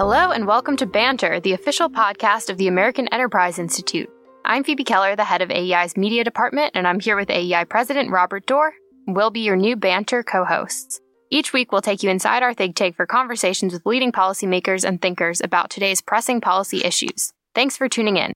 Hello, 0.00 0.30
and 0.30 0.46
welcome 0.46 0.78
to 0.78 0.86
Banter, 0.86 1.40
the 1.40 1.52
official 1.52 1.90
podcast 1.90 2.48
of 2.48 2.56
the 2.56 2.68
American 2.68 3.06
Enterprise 3.08 3.58
Institute. 3.58 4.08
I'm 4.46 4.64
Phoebe 4.64 4.82
Keller, 4.82 5.14
the 5.14 5.24
head 5.24 5.42
of 5.42 5.50
AEI's 5.50 5.94
media 5.94 6.24
department, 6.24 6.70
and 6.74 6.88
I'm 6.88 7.00
here 7.00 7.16
with 7.16 7.28
AEI 7.28 7.64
President 7.64 8.10
Robert 8.10 8.46
Doar. 8.46 8.70
We'll 9.06 9.28
be 9.28 9.40
your 9.40 9.56
new 9.56 9.76
Banter 9.76 10.22
co 10.22 10.46
hosts. 10.46 11.02
Each 11.28 11.52
week, 11.52 11.70
we'll 11.70 11.82
take 11.82 12.02
you 12.02 12.08
inside 12.08 12.42
our 12.42 12.54
think 12.54 12.76
tank 12.76 12.96
for 12.96 13.04
conversations 13.04 13.74
with 13.74 13.84
leading 13.84 14.10
policymakers 14.10 14.88
and 14.88 15.02
thinkers 15.02 15.42
about 15.42 15.68
today's 15.68 16.00
pressing 16.00 16.40
policy 16.40 16.82
issues. 16.82 17.30
Thanks 17.54 17.76
for 17.76 17.86
tuning 17.86 18.16
in. 18.16 18.32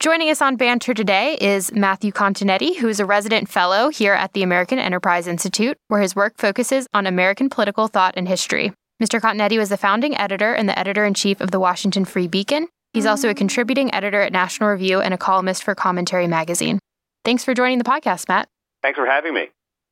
Joining 0.00 0.28
us 0.28 0.42
on 0.42 0.56
Banter 0.56 0.92
today 0.92 1.38
is 1.40 1.72
Matthew 1.72 2.12
Continetti, 2.12 2.76
who 2.76 2.88
is 2.88 3.00
a 3.00 3.06
resident 3.06 3.48
fellow 3.48 3.88
here 3.88 4.12
at 4.12 4.34
the 4.34 4.42
American 4.42 4.78
Enterprise 4.78 5.26
Institute, 5.26 5.78
where 5.88 6.02
his 6.02 6.14
work 6.14 6.34
focuses 6.36 6.86
on 6.92 7.06
American 7.06 7.48
political 7.48 7.88
thought 7.88 8.12
and 8.18 8.28
history. 8.28 8.74
Mr. 9.02 9.20
Continetti 9.20 9.58
was 9.58 9.68
the 9.68 9.76
founding 9.76 10.16
editor 10.16 10.54
and 10.54 10.68
the 10.68 10.78
editor 10.78 11.04
in 11.04 11.12
chief 11.12 11.40
of 11.42 11.50
the 11.50 11.60
Washington 11.60 12.04
Free 12.06 12.26
Beacon. 12.26 12.68
He's 12.94 13.04
also 13.04 13.28
a 13.28 13.34
contributing 13.34 13.92
editor 13.92 14.22
at 14.22 14.32
National 14.32 14.70
Review 14.70 15.00
and 15.00 15.12
a 15.12 15.18
columnist 15.18 15.62
for 15.64 15.74
Commentary 15.74 16.26
Magazine. 16.26 16.78
Thanks 17.22 17.44
for 17.44 17.52
joining 17.52 17.76
the 17.76 17.84
podcast, 17.84 18.26
Matt. 18.28 18.48
Thanks 18.82 18.98
for 18.98 19.04
having 19.04 19.34
me. 19.34 19.48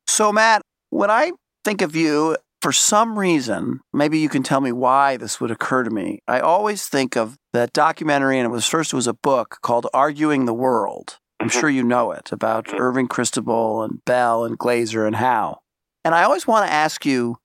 So, 0.07 0.33
Matt, 0.33 0.63
when 0.89 1.11
I 1.11 1.33
think 1.67 1.83
of 1.83 1.95
you, 1.95 2.37
for 2.63 2.73
some 2.73 3.19
reason, 3.19 3.81
maybe 3.93 4.19
you 4.21 4.31
can 4.31 4.43
tell 4.43 4.63
me 4.63 4.73
why 4.73 5.19
this 5.19 5.39
would 5.39 5.51
occur 5.51 5.83
to 5.83 5.91
me. 5.91 6.21
I 6.27 6.41
always 6.41 6.89
think 6.89 7.15
of 7.15 7.37
that 7.53 7.75
documentary, 7.75 8.39
and 8.39 8.47
it 8.47 8.51
was 8.51 8.67
first 8.67 8.95
it 8.95 8.97
was 8.97 9.07
a 9.07 9.13
book 9.13 9.59
called 9.61 9.87
Arguing 9.93 10.47
the 10.47 10.55
World. 10.55 11.19
I'm 11.41 11.51
Mhm. 11.51 11.61
sure 11.61 11.69
you 11.69 11.83
know 11.85 12.11
it 12.13 12.33
about 12.33 12.67
Mhm. 12.69 12.81
Irving 12.81 13.09
Kristol 13.09 13.85
and 13.85 14.03
Bell 14.07 14.45
and 14.45 14.59
Glazer 14.59 15.07
and 15.07 15.17
Howe. 15.17 15.59
And 16.07 16.15
I 16.15 16.23
always 16.23 16.47
want 16.47 16.67
to 16.67 16.73
ask 16.73 17.05
you, 17.05 17.37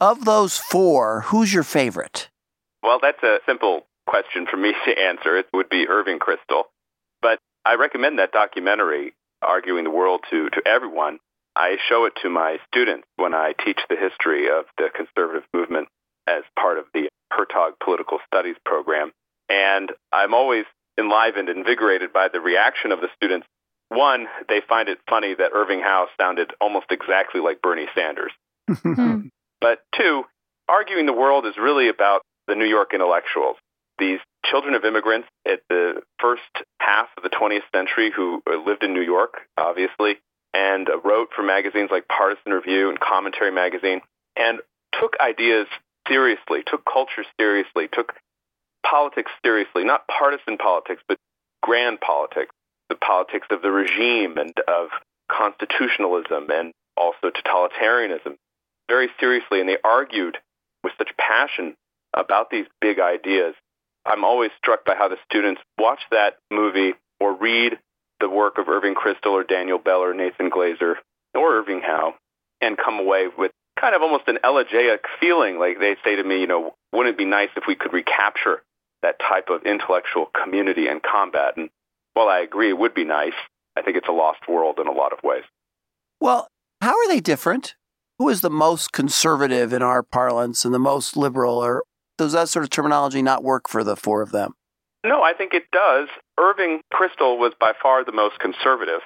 of 0.00 0.24
those 0.24 0.58
four, 0.58 1.22
who's 1.22 1.52
your 1.52 1.62
favorite? 1.62 2.28
Well, 2.82 2.98
that's 3.00 3.22
a 3.22 3.38
simple 3.46 3.86
question 4.06 4.46
for 4.50 4.56
me 4.56 4.72
to 4.86 4.98
answer. 4.98 5.36
It 5.36 5.46
would 5.52 5.68
be 5.68 5.88
Irving 5.88 6.18
Kristol. 6.18 6.64
But 7.20 7.38
I 7.64 7.74
recommend 7.74 8.18
that 8.18 8.32
documentary, 8.32 9.14
Arguing 9.42 9.84
the 9.84 9.90
World, 9.90 10.22
to, 10.30 10.50
to 10.50 10.62
everyone. 10.66 11.18
I 11.54 11.76
show 11.88 12.04
it 12.04 12.12
to 12.22 12.28
my 12.28 12.58
students 12.68 13.06
when 13.16 13.34
I 13.34 13.54
teach 13.64 13.80
the 13.88 13.96
history 13.96 14.48
of 14.50 14.66
the 14.76 14.88
conservative 14.94 15.44
movement 15.54 15.88
as 16.26 16.42
part 16.58 16.78
of 16.78 16.84
the 16.92 17.08
Hertog 17.32 17.72
Political 17.82 18.18
Studies 18.26 18.56
program. 18.64 19.12
And 19.48 19.90
I'm 20.12 20.34
always 20.34 20.64
enlivened, 20.98 21.48
invigorated 21.48 22.12
by 22.12 22.28
the 22.28 22.40
reaction 22.40 22.92
of 22.92 23.00
the 23.00 23.08
students. 23.16 23.46
One, 23.88 24.26
they 24.48 24.60
find 24.68 24.88
it 24.88 24.98
funny 25.08 25.34
that 25.34 25.52
Irving 25.54 25.80
Howe 25.80 26.08
sounded 26.20 26.52
almost 26.60 26.86
exactly 26.90 27.40
like 27.40 27.62
Bernie 27.62 27.88
Sanders. 27.94 28.32
Hmm. 28.68 29.28
But 29.60 29.80
two, 29.96 30.24
arguing 30.68 31.06
the 31.06 31.12
world 31.12 31.46
is 31.46 31.56
really 31.56 31.88
about 31.88 32.22
the 32.46 32.54
New 32.54 32.66
York 32.66 32.94
intellectuals, 32.94 33.56
these 33.98 34.20
children 34.44 34.74
of 34.74 34.84
immigrants 34.84 35.28
at 35.46 35.60
the 35.68 36.02
first 36.20 36.42
half 36.80 37.08
of 37.16 37.22
the 37.22 37.30
20th 37.30 37.62
century 37.74 38.12
who 38.14 38.42
uh, 38.48 38.56
lived 38.64 38.82
in 38.82 38.94
New 38.94 39.02
York, 39.02 39.34
obviously, 39.56 40.16
and 40.54 40.88
wrote 41.04 41.28
for 41.34 41.42
magazines 41.42 41.90
like 41.90 42.06
Partisan 42.08 42.52
Review 42.52 42.88
and 42.88 43.00
Commentary 43.00 43.50
Magazine, 43.50 44.00
and 44.36 44.60
took 45.00 45.14
ideas 45.20 45.66
seriously, 46.08 46.62
took 46.66 46.84
culture 46.84 47.24
seriously, 47.38 47.88
took 47.92 48.14
politics 48.88 49.30
seriously, 49.44 49.84
not 49.84 50.06
partisan 50.06 50.56
politics, 50.56 51.02
but 51.08 51.18
grand 51.62 52.00
politics, 52.00 52.52
the 52.88 52.94
politics 52.94 53.46
of 53.50 53.62
the 53.62 53.70
regime 53.70 54.38
and 54.38 54.54
of 54.68 54.88
constitutionalism 55.30 56.46
and 56.50 56.72
also 56.96 57.30
totalitarianism 57.30 58.36
very 58.88 59.08
seriously, 59.18 59.60
and 59.60 59.68
they 59.68 59.78
argued 59.84 60.38
with 60.82 60.92
such 60.98 61.10
passion 61.16 61.74
about 62.14 62.50
these 62.50 62.66
big 62.80 62.98
ideas. 62.98 63.54
I'm 64.04 64.24
always 64.24 64.50
struck 64.58 64.84
by 64.84 64.94
how 64.94 65.08
the 65.08 65.18
students 65.28 65.60
watch 65.78 66.00
that 66.10 66.36
movie 66.50 66.94
or 67.20 67.34
read 67.34 67.78
the 68.20 68.28
work 68.28 68.58
of 68.58 68.68
Irving 68.68 68.94
Kristol 68.94 69.32
or 69.32 69.44
Daniel 69.44 69.78
Bell 69.78 70.00
or 70.00 70.14
Nathan 70.14 70.50
Glazer 70.50 70.94
or 71.34 71.58
Irving 71.58 71.80
Howe 71.80 72.14
and 72.60 72.78
come 72.78 72.98
away 72.98 73.26
with 73.36 73.52
kind 73.78 73.94
of 73.94 74.02
almost 74.02 74.28
an 74.28 74.38
elegiac 74.44 75.00
feeling. 75.20 75.58
Like 75.58 75.78
they 75.78 75.96
say 76.04 76.16
to 76.16 76.24
me, 76.24 76.40
you 76.40 76.46
know, 76.46 76.74
wouldn't 76.92 77.14
it 77.14 77.18
be 77.18 77.24
nice 77.24 77.50
if 77.56 77.64
we 77.66 77.74
could 77.74 77.92
recapture 77.92 78.62
that 79.02 79.18
type 79.18 79.48
of 79.50 79.64
intellectual 79.64 80.30
community 80.42 80.88
and 80.88 81.02
combat? 81.02 81.56
And 81.56 81.68
while 82.14 82.28
I 82.28 82.40
agree 82.40 82.70
it 82.70 82.78
would 82.78 82.94
be 82.94 83.04
nice, 83.04 83.34
I 83.76 83.82
think 83.82 83.96
it's 83.96 84.08
a 84.08 84.12
lost 84.12 84.48
world 84.48 84.78
in 84.80 84.86
a 84.86 84.92
lot 84.92 85.12
of 85.12 85.22
ways. 85.22 85.44
Well, 86.20 86.48
how 86.80 86.92
are 86.92 87.08
they 87.08 87.20
different? 87.20 87.74
Who 88.18 88.30
is 88.30 88.40
the 88.40 88.50
most 88.50 88.92
conservative 88.92 89.74
in 89.74 89.82
our 89.82 90.02
parlance 90.02 90.64
and 90.64 90.72
the 90.72 90.78
most 90.78 91.18
liberal, 91.18 91.58
or 91.58 91.84
does 92.16 92.32
that 92.32 92.48
sort 92.48 92.64
of 92.64 92.70
terminology 92.70 93.20
not 93.20 93.44
work 93.44 93.68
for 93.68 93.84
the 93.84 93.94
four 93.94 94.22
of 94.22 94.32
them? 94.32 94.54
No, 95.04 95.22
I 95.22 95.34
think 95.34 95.52
it 95.52 95.70
does. 95.70 96.08
Irving 96.40 96.80
Kristol 96.92 97.38
was 97.38 97.52
by 97.60 97.72
far 97.80 98.04
the 98.04 98.12
most 98.12 98.38
conservative. 98.38 99.02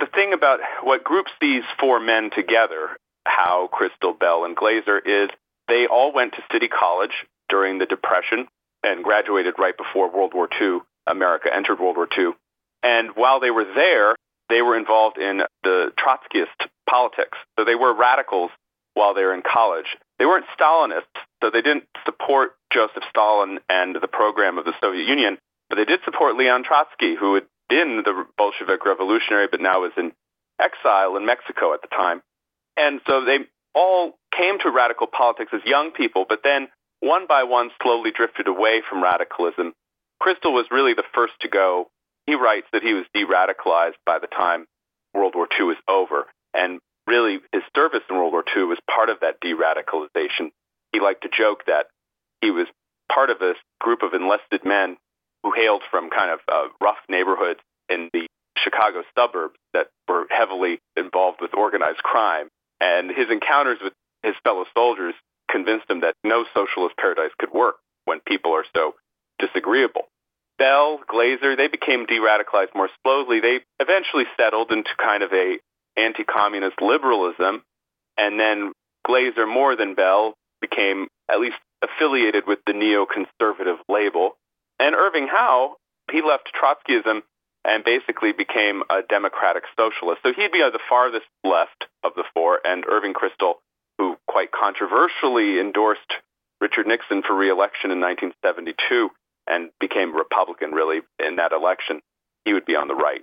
The 0.00 0.06
thing 0.06 0.32
about 0.32 0.58
what 0.82 1.04
groups 1.04 1.30
these 1.40 1.62
four 1.78 2.00
men 2.00 2.30
together, 2.34 2.96
Howe, 3.24 3.68
Kristol, 3.72 4.18
Bell, 4.18 4.44
and 4.44 4.56
Glazer, 4.56 4.98
is 5.04 5.30
they 5.68 5.86
all 5.86 6.12
went 6.12 6.32
to 6.32 6.42
City 6.50 6.66
College 6.66 7.24
during 7.48 7.78
the 7.78 7.86
Depression 7.86 8.48
and 8.82 9.04
graduated 9.04 9.54
right 9.58 9.76
before 9.76 10.10
World 10.12 10.34
War 10.34 10.48
II. 10.60 10.78
America 11.06 11.54
entered 11.54 11.78
World 11.78 11.96
War 11.96 12.08
II. 12.18 12.32
And 12.82 13.10
while 13.14 13.38
they 13.38 13.50
were 13.50 13.64
there, 13.64 14.16
they 14.50 14.62
were 14.62 14.76
involved 14.76 15.16
in 15.16 15.42
the 15.62 15.92
Trotskyist 15.96 16.68
politics. 16.88 17.38
So 17.58 17.64
they 17.64 17.74
were 17.74 17.94
radicals 17.94 18.50
while 18.94 19.14
they 19.14 19.22
were 19.22 19.34
in 19.34 19.42
college. 19.42 19.86
They 20.18 20.26
weren't 20.26 20.44
Stalinists, 20.58 21.16
so 21.42 21.50
they 21.50 21.62
didn't 21.62 21.84
support 22.04 22.52
Joseph 22.72 23.04
Stalin 23.08 23.60
and 23.68 23.96
the 23.96 24.08
program 24.08 24.58
of 24.58 24.64
the 24.64 24.74
Soviet 24.80 25.06
Union, 25.06 25.38
but 25.68 25.76
they 25.76 25.84
did 25.84 26.00
support 26.04 26.36
Leon 26.36 26.64
Trotsky, 26.64 27.14
who 27.14 27.34
had 27.34 27.44
been 27.68 28.02
the 28.04 28.26
Bolshevik 28.36 28.84
revolutionary 28.84 29.46
but 29.50 29.60
now 29.60 29.80
was 29.80 29.92
in 29.96 30.12
exile 30.60 31.16
in 31.16 31.24
Mexico 31.24 31.72
at 31.72 31.80
the 31.80 31.88
time. 31.88 32.20
And 32.76 33.00
so 33.06 33.24
they 33.24 33.38
all 33.74 34.18
came 34.36 34.58
to 34.60 34.70
radical 34.70 35.06
politics 35.06 35.52
as 35.54 35.60
young 35.64 35.92
people, 35.92 36.26
but 36.28 36.40
then 36.42 36.68
one 37.00 37.26
by 37.26 37.44
one 37.44 37.70
slowly 37.82 38.10
drifted 38.10 38.46
away 38.46 38.82
from 38.88 39.02
radicalism. 39.02 39.72
Kristol 40.22 40.52
was 40.52 40.66
really 40.70 40.94
the 40.94 41.04
first 41.14 41.32
to 41.40 41.48
go. 41.48 41.88
He 42.30 42.36
writes 42.36 42.68
that 42.72 42.84
he 42.84 42.94
was 42.94 43.06
de 43.12 43.24
radicalized 43.26 43.98
by 44.06 44.20
the 44.20 44.28
time 44.28 44.66
World 45.12 45.34
War 45.34 45.48
II 45.58 45.64
was 45.66 45.76
over. 45.88 46.26
And 46.54 46.78
really, 47.04 47.40
his 47.52 47.64
service 47.74 48.02
in 48.08 48.14
World 48.14 48.30
War 48.32 48.44
II 48.56 48.64
was 48.70 48.78
part 48.88 49.10
of 49.10 49.18
that 49.22 49.40
de 49.40 49.52
radicalization. 49.52 50.52
He 50.92 51.00
liked 51.00 51.22
to 51.22 51.28
joke 51.28 51.64
that 51.66 51.86
he 52.40 52.52
was 52.52 52.68
part 53.12 53.30
of 53.30 53.42
a 53.42 53.54
group 53.80 54.04
of 54.04 54.14
enlisted 54.14 54.64
men 54.64 54.96
who 55.42 55.50
hailed 55.50 55.82
from 55.90 56.08
kind 56.08 56.30
of 56.30 56.38
uh, 56.46 56.68
rough 56.80 57.02
neighborhoods 57.08 57.58
in 57.88 58.10
the 58.12 58.28
Chicago 58.56 59.02
suburbs 59.18 59.56
that 59.72 59.88
were 60.06 60.26
heavily 60.30 60.78
involved 60.96 61.38
with 61.40 61.52
organized 61.52 62.04
crime. 62.04 62.46
And 62.80 63.10
his 63.10 63.28
encounters 63.28 63.78
with 63.82 63.94
his 64.22 64.36
fellow 64.44 64.66
soldiers 64.72 65.14
convinced 65.50 65.90
him 65.90 66.02
that 66.02 66.14
no 66.22 66.44
socialist 66.54 66.96
paradise 66.96 67.32
could 67.40 67.50
work 67.52 67.78
when 68.04 68.20
people 68.20 68.52
are 68.52 68.66
so 68.72 68.94
disagreeable. 69.40 70.06
Bell, 70.60 71.00
Glazer, 71.10 71.56
they 71.56 71.68
became 71.68 72.04
de-radicalized 72.04 72.74
more 72.74 72.90
slowly. 73.02 73.40
They 73.40 73.60
eventually 73.80 74.24
settled 74.36 74.70
into 74.70 74.90
kind 75.02 75.22
of 75.22 75.32
a 75.32 75.58
anti-communist 75.96 76.82
liberalism, 76.82 77.62
and 78.18 78.38
then 78.38 78.72
Glazer, 79.08 79.48
more 79.48 79.74
than 79.74 79.94
Bell, 79.94 80.34
became 80.60 81.08
at 81.30 81.40
least 81.40 81.56
affiliated 81.82 82.44
with 82.46 82.58
the 82.66 82.74
neoconservative 82.74 83.78
label. 83.88 84.36
And 84.78 84.94
Irving 84.94 85.28
Howe, 85.28 85.76
he 86.12 86.20
left 86.20 86.52
Trotskyism 86.52 87.22
and 87.64 87.82
basically 87.82 88.32
became 88.32 88.82
a 88.90 89.00
democratic 89.08 89.62
socialist. 89.78 90.20
So 90.22 90.34
he'd 90.34 90.52
be 90.52 90.58
the 90.58 90.78
farthest 90.90 91.26
left 91.42 91.86
of 92.04 92.12
the 92.16 92.24
four, 92.34 92.60
and 92.62 92.84
Irving 92.86 93.14
Kristol, 93.14 93.54
who 93.96 94.16
quite 94.28 94.50
controversially 94.52 95.58
endorsed 95.58 96.12
Richard 96.60 96.86
Nixon 96.86 97.22
for 97.22 97.34
reelection 97.34 97.90
in 97.90 98.00
1972 98.00 99.08
and 99.48 99.70
became 99.80 100.14
Republican 100.14 100.72
really 100.72 101.00
in 101.24 101.36
that 101.36 101.52
election, 101.52 102.00
he 102.44 102.52
would 102.52 102.64
be 102.64 102.76
on 102.76 102.88
the 102.88 102.94
right. 102.94 103.22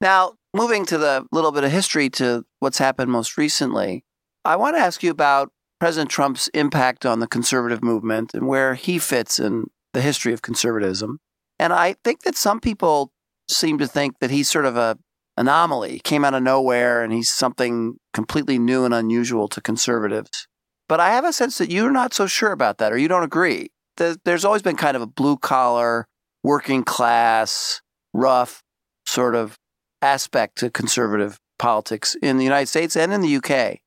Now, 0.00 0.34
moving 0.54 0.84
to 0.86 0.98
the 0.98 1.26
little 1.32 1.52
bit 1.52 1.64
of 1.64 1.70
history 1.70 2.10
to 2.10 2.44
what's 2.60 2.78
happened 2.78 3.10
most 3.10 3.36
recently, 3.36 4.04
I 4.44 4.56
want 4.56 4.76
to 4.76 4.80
ask 4.80 5.02
you 5.02 5.10
about 5.10 5.50
President 5.78 6.10
Trump's 6.10 6.48
impact 6.48 7.06
on 7.06 7.20
the 7.20 7.26
conservative 7.26 7.82
movement 7.82 8.34
and 8.34 8.46
where 8.46 8.74
he 8.74 8.98
fits 8.98 9.38
in 9.38 9.66
the 9.92 10.00
history 10.00 10.32
of 10.32 10.42
conservatism. 10.42 11.18
And 11.58 11.72
I 11.72 11.96
think 12.04 12.22
that 12.22 12.36
some 12.36 12.60
people 12.60 13.12
seem 13.48 13.78
to 13.78 13.86
think 13.86 14.18
that 14.20 14.30
he's 14.30 14.50
sort 14.50 14.64
of 14.64 14.76
a 14.76 14.98
anomaly, 15.36 16.00
came 16.04 16.24
out 16.24 16.34
of 16.34 16.42
nowhere, 16.42 17.02
and 17.02 17.12
he's 17.12 17.30
something 17.30 17.94
completely 18.12 18.58
new 18.58 18.84
and 18.84 18.92
unusual 18.92 19.48
to 19.48 19.60
conservatives. 19.60 20.46
But 20.88 21.00
I 21.00 21.10
have 21.10 21.24
a 21.24 21.32
sense 21.32 21.58
that 21.58 21.70
you're 21.70 21.90
not 21.90 22.12
so 22.12 22.26
sure 22.26 22.52
about 22.52 22.78
that, 22.78 22.92
or 22.92 22.98
you 22.98 23.08
don't 23.08 23.22
agree. 23.22 23.70
There's 23.96 24.44
always 24.44 24.62
been 24.62 24.76
kind 24.76 24.96
of 24.96 25.02
a 25.02 25.06
blue 25.06 25.36
collar, 25.36 26.06
working 26.42 26.84
class, 26.84 27.80
rough 28.12 28.62
sort 29.06 29.34
of 29.34 29.58
aspect 30.00 30.58
to 30.58 30.70
conservative 30.70 31.38
politics 31.58 32.16
in 32.22 32.38
the 32.38 32.44
United 32.44 32.66
States 32.66 32.96
and 32.96 33.12
in 33.12 33.20
the 33.20 33.36
UK. 33.36 33.78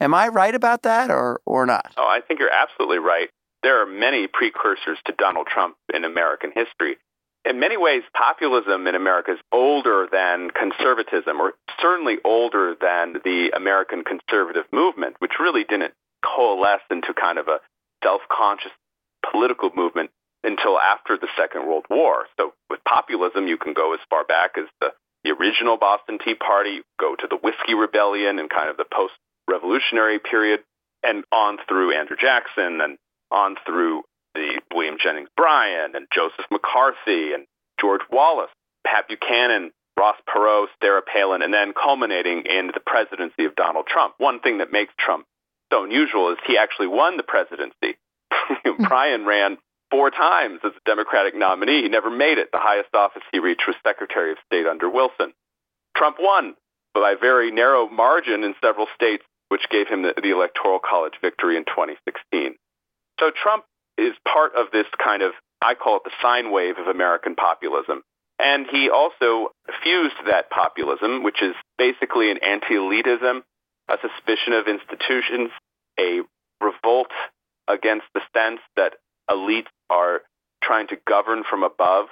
Am 0.00 0.14
I 0.14 0.28
right 0.28 0.54
about 0.54 0.82
that 0.82 1.10
or, 1.10 1.40
or 1.46 1.66
not? 1.66 1.94
Oh, 1.96 2.06
I 2.06 2.20
think 2.20 2.40
you're 2.40 2.52
absolutely 2.52 2.98
right. 2.98 3.28
there 3.62 3.82
are 3.82 3.86
many 3.86 4.28
precursors 4.28 4.98
to 5.06 5.12
Donald 5.16 5.48
Trump 5.48 5.76
in 5.92 6.04
American 6.04 6.52
history. 6.54 6.98
In 7.48 7.58
many 7.58 7.76
ways, 7.76 8.02
populism 8.14 8.86
in 8.86 8.94
America 8.94 9.32
is 9.32 9.38
older 9.52 10.06
than 10.10 10.50
conservatism, 10.50 11.40
or 11.40 11.54
certainly 11.80 12.16
older 12.24 12.74
than 12.80 13.14
the 13.24 13.50
American 13.54 14.02
conservative 14.04 14.64
movement, 14.72 15.16
which 15.20 15.38
really 15.40 15.64
didn't 15.64 15.94
coalesce 16.24 16.82
into 16.90 17.14
kind 17.14 17.38
of 17.38 17.48
a 17.48 17.60
self 18.02 18.20
conscious 18.30 18.72
political 19.30 19.70
movement 19.74 20.10
until 20.44 20.78
after 20.78 21.16
the 21.18 21.28
Second 21.36 21.66
World 21.66 21.86
War. 21.90 22.26
So 22.38 22.52
with 22.70 22.80
populism, 22.84 23.48
you 23.48 23.56
can 23.56 23.74
go 23.74 23.94
as 23.94 24.00
far 24.08 24.24
back 24.24 24.52
as 24.58 24.66
the, 24.80 24.90
the 25.24 25.30
original 25.30 25.76
Boston 25.76 26.18
Tea 26.24 26.34
Party, 26.34 26.82
go 27.00 27.16
to 27.16 27.26
the 27.28 27.36
Whiskey 27.36 27.74
Rebellion 27.74 28.38
and 28.38 28.48
kind 28.48 28.70
of 28.70 28.76
the 28.76 28.86
post 28.92 29.14
revolutionary 29.48 30.18
period, 30.18 30.60
and 31.02 31.24
on 31.32 31.58
through 31.68 31.92
Andrew 31.92 32.16
Jackson 32.20 32.80
and 32.80 32.98
on 33.30 33.56
through 33.66 34.02
the 34.34 34.60
William 34.72 34.96
Jennings 35.02 35.28
Bryan 35.36 35.94
and 35.94 36.06
Joseph 36.12 36.44
McCarthy 36.50 37.32
and 37.32 37.46
George 37.80 38.02
Wallace, 38.10 38.50
Pat 38.86 39.08
Buchanan, 39.08 39.72
Ross 39.98 40.16
Perot, 40.28 40.66
Sarah 40.82 41.02
Palin, 41.02 41.42
and 41.42 41.52
then 41.52 41.72
culminating 41.72 42.44
in 42.44 42.68
the 42.68 42.80
presidency 42.84 43.44
of 43.44 43.56
Donald 43.56 43.86
Trump. 43.86 44.14
One 44.18 44.40
thing 44.40 44.58
that 44.58 44.70
makes 44.70 44.92
Trump 44.98 45.26
so 45.72 45.84
unusual 45.84 46.30
is 46.30 46.38
he 46.46 46.58
actually 46.58 46.86
won 46.86 47.16
the 47.16 47.22
presidency. 47.22 47.96
Bryan 48.88 49.26
ran 49.26 49.58
four 49.90 50.10
times 50.10 50.60
as 50.64 50.72
a 50.72 50.80
Democratic 50.84 51.34
nominee. 51.36 51.82
He 51.82 51.88
never 51.88 52.10
made 52.10 52.38
it. 52.38 52.48
The 52.52 52.58
highest 52.58 52.94
office 52.94 53.22
he 53.32 53.38
reached 53.38 53.66
was 53.66 53.76
Secretary 53.84 54.32
of 54.32 54.38
State 54.46 54.66
under 54.66 54.90
Wilson. 54.90 55.32
Trump 55.96 56.16
won 56.20 56.54
by 56.94 57.12
a 57.12 57.16
very 57.16 57.50
narrow 57.50 57.88
margin 57.88 58.44
in 58.44 58.54
several 58.62 58.86
states, 58.94 59.24
which 59.48 59.68
gave 59.70 59.88
him 59.88 60.02
the, 60.02 60.14
the 60.20 60.30
Electoral 60.30 60.78
College 60.78 61.14
victory 61.20 61.56
in 61.56 61.64
2016. 61.64 62.56
So 63.20 63.30
Trump 63.30 63.64
is 63.96 64.12
part 64.30 64.52
of 64.56 64.66
this 64.72 64.86
kind 65.02 65.22
of, 65.22 65.32
I 65.62 65.74
call 65.74 65.96
it 65.96 66.02
the 66.04 66.10
sine 66.20 66.50
wave 66.50 66.78
of 66.78 66.86
American 66.86 67.34
populism. 67.34 68.02
And 68.38 68.66
he 68.70 68.90
also 68.90 69.52
fused 69.82 70.16
that 70.26 70.50
populism, 70.50 71.22
which 71.22 71.42
is 71.42 71.54
basically 71.78 72.30
an 72.30 72.38
anti-elitism, 72.38 73.40
a 73.88 73.96
suspicion 74.02 74.52
of 74.52 74.66
institutions, 74.68 75.50
a 75.98 76.20
revolt 76.60 77.10
against 77.68 78.06
the 78.14 78.20
sense 78.34 78.60
that 78.76 78.94
elites 79.30 79.70
are 79.90 80.22
trying 80.62 80.88
to 80.88 80.96
govern 81.06 81.44
from 81.48 81.62
above 81.62 82.06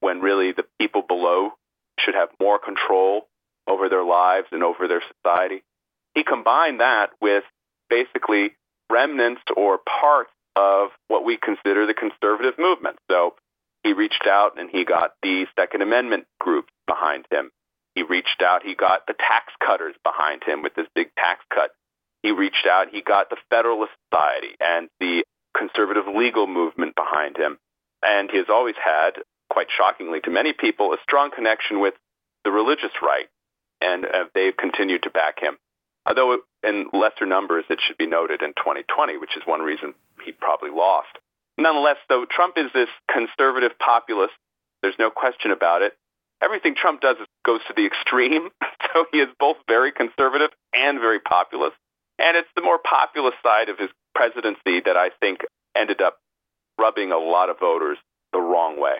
when 0.00 0.20
really 0.20 0.52
the 0.52 0.64
people 0.78 1.02
below 1.02 1.50
should 1.98 2.14
have 2.14 2.28
more 2.40 2.58
control 2.58 3.26
over 3.66 3.88
their 3.88 4.04
lives 4.04 4.46
and 4.52 4.62
over 4.62 4.86
their 4.86 5.02
society. 5.16 5.62
He 6.14 6.22
combined 6.22 6.80
that 6.80 7.10
with 7.20 7.44
basically 7.88 8.52
remnants 8.90 9.42
or 9.56 9.78
parts 9.78 10.30
of 10.54 10.88
what 11.08 11.24
we 11.24 11.36
consider 11.36 11.86
the 11.86 11.94
conservative 11.94 12.54
movement. 12.58 12.96
So 13.10 13.34
he 13.82 13.92
reached 13.92 14.26
out 14.26 14.58
and 14.58 14.70
he 14.70 14.84
got 14.84 15.12
the 15.22 15.46
Second 15.58 15.82
Amendment 15.82 16.26
group 16.40 16.66
behind 16.86 17.26
him. 17.30 17.50
He 17.94 18.02
reached 18.02 18.42
out, 18.42 18.62
he 18.64 18.74
got 18.74 19.06
the 19.06 19.14
tax 19.14 19.52
cutters 19.64 19.94
behind 20.04 20.42
him 20.44 20.62
with 20.62 20.74
this 20.74 20.86
big 20.94 21.08
tax 21.16 21.40
cut. 21.52 21.70
He 22.26 22.32
reached 22.32 22.66
out, 22.68 22.88
he 22.90 23.02
got 23.02 23.30
the 23.30 23.36
Federalist 23.50 23.92
Society 24.10 24.56
and 24.58 24.88
the 24.98 25.22
conservative 25.56 26.06
legal 26.12 26.48
movement 26.48 26.96
behind 26.96 27.36
him. 27.36 27.56
And 28.02 28.28
he 28.28 28.38
has 28.38 28.48
always 28.50 28.74
had, 28.84 29.12
quite 29.48 29.68
shockingly 29.70 30.18
to 30.22 30.30
many 30.30 30.52
people, 30.52 30.92
a 30.92 30.96
strong 31.04 31.30
connection 31.30 31.78
with 31.78 31.94
the 32.42 32.50
religious 32.50 32.90
right. 33.00 33.28
And 33.80 34.04
uh, 34.04 34.24
they've 34.34 34.56
continued 34.56 35.04
to 35.04 35.10
back 35.10 35.38
him. 35.38 35.56
Although 36.04 36.38
in 36.64 36.86
lesser 36.92 37.26
numbers, 37.26 37.64
it 37.70 37.78
should 37.86 37.96
be 37.96 38.08
noted 38.08 38.42
in 38.42 38.54
2020, 38.58 39.18
which 39.18 39.36
is 39.36 39.44
one 39.46 39.60
reason 39.60 39.94
he 40.24 40.32
probably 40.32 40.70
lost. 40.70 41.14
Nonetheless, 41.56 41.98
though, 42.08 42.26
Trump 42.28 42.54
is 42.58 42.72
this 42.74 42.90
conservative 43.08 43.78
populist. 43.78 44.34
There's 44.82 44.98
no 44.98 45.10
question 45.10 45.52
about 45.52 45.82
it. 45.82 45.92
Everything 46.42 46.74
Trump 46.74 47.02
does 47.02 47.18
goes 47.44 47.60
to 47.68 47.74
the 47.76 47.86
extreme. 47.86 48.48
So 48.94 49.04
he 49.12 49.18
is 49.18 49.28
both 49.38 49.58
very 49.68 49.92
conservative 49.92 50.48
and 50.72 51.00
very 51.00 51.20
populist. 51.20 51.76
And 52.18 52.36
it's 52.36 52.48
the 52.56 52.62
more 52.62 52.78
populist 52.78 53.36
side 53.42 53.68
of 53.68 53.78
his 53.78 53.90
presidency 54.14 54.80
that 54.84 54.96
I 54.96 55.10
think 55.20 55.40
ended 55.76 56.00
up 56.00 56.18
rubbing 56.78 57.12
a 57.12 57.18
lot 57.18 57.50
of 57.50 57.58
voters 57.58 57.98
the 58.32 58.40
wrong 58.40 58.80
way. 58.80 58.96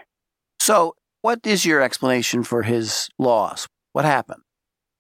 So, 0.61 0.95
what 1.23 1.41
is 1.45 1.65
your 1.65 1.81
explanation 1.81 2.43
for 2.43 2.63
his 2.63 3.09
loss? 3.19 3.67
What 3.93 4.05
happened? 4.05 4.43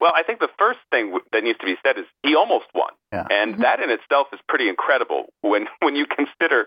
Well, 0.00 0.12
I 0.14 0.22
think 0.22 0.40
the 0.40 0.50
first 0.58 0.78
thing 0.90 1.16
that 1.32 1.42
needs 1.42 1.58
to 1.58 1.66
be 1.66 1.76
said 1.84 1.98
is 1.98 2.04
he 2.22 2.34
almost 2.34 2.66
won. 2.74 2.92
Yeah. 3.12 3.26
And 3.30 3.52
mm-hmm. 3.52 3.62
that 3.62 3.80
in 3.80 3.90
itself 3.90 4.28
is 4.32 4.40
pretty 4.48 4.68
incredible 4.68 5.26
when, 5.40 5.66
when 5.80 5.96
you 5.96 6.06
consider 6.06 6.66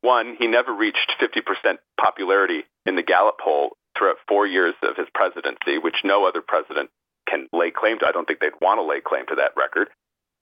one, 0.00 0.36
he 0.38 0.46
never 0.46 0.72
reached 0.72 1.12
50% 1.20 1.78
popularity 2.00 2.64
in 2.86 2.96
the 2.96 3.02
Gallup 3.02 3.36
poll 3.42 3.76
throughout 3.96 4.16
four 4.28 4.46
years 4.46 4.74
of 4.82 4.96
his 4.96 5.08
presidency, 5.12 5.78
which 5.78 5.96
no 6.04 6.26
other 6.26 6.40
president 6.40 6.90
can 7.28 7.48
lay 7.52 7.70
claim 7.70 7.98
to. 7.98 8.06
I 8.06 8.12
don't 8.12 8.26
think 8.26 8.40
they'd 8.40 8.52
want 8.60 8.78
to 8.78 8.84
lay 8.84 9.00
claim 9.04 9.26
to 9.26 9.34
that 9.36 9.52
record. 9.56 9.88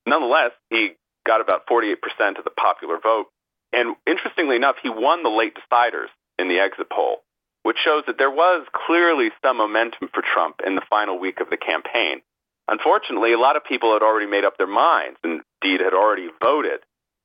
Nonetheless, 0.07 0.53
he 0.71 0.93
got 1.27 1.41
about 1.41 1.67
48% 1.67 1.97
of 2.39 2.45
the 2.45 2.51
popular 2.51 2.99
vote. 3.03 3.27
And 3.73 3.97
interestingly 4.07 4.57
enough, 4.57 4.77
he 4.83 4.89
won 4.89 5.23
the 5.23 5.29
late 5.29 5.55
deciders 5.55 6.09
in 6.39 6.49
the 6.49 6.61
exit 6.61 6.89
poll, 6.91 7.19
which 7.65 7.79
shows 7.85 8.05
that 8.07 8.17
there 8.17 8.31
was 8.31 8.65
clearly 8.87 9.31
some 9.43 9.57
momentum 9.59 10.09
for 10.15 10.23
Trump 10.23 10.61
in 10.65 10.77
the 10.77 10.87
final 10.89 11.19
week 11.19 11.41
of 11.41 11.51
the 11.51 11.57
campaign. 11.57 12.23
Unfortunately, 12.69 13.33
a 13.33 13.39
lot 13.39 13.57
of 13.57 13.65
people 13.65 13.93
had 13.93 14.03
already 14.03 14.27
made 14.27 14.45
up 14.45 14.57
their 14.57 14.67
minds 14.67 15.19
and 15.23 15.43
indeed 15.63 15.81
had 15.81 15.95
already 15.95 16.29
voted. 16.41 16.81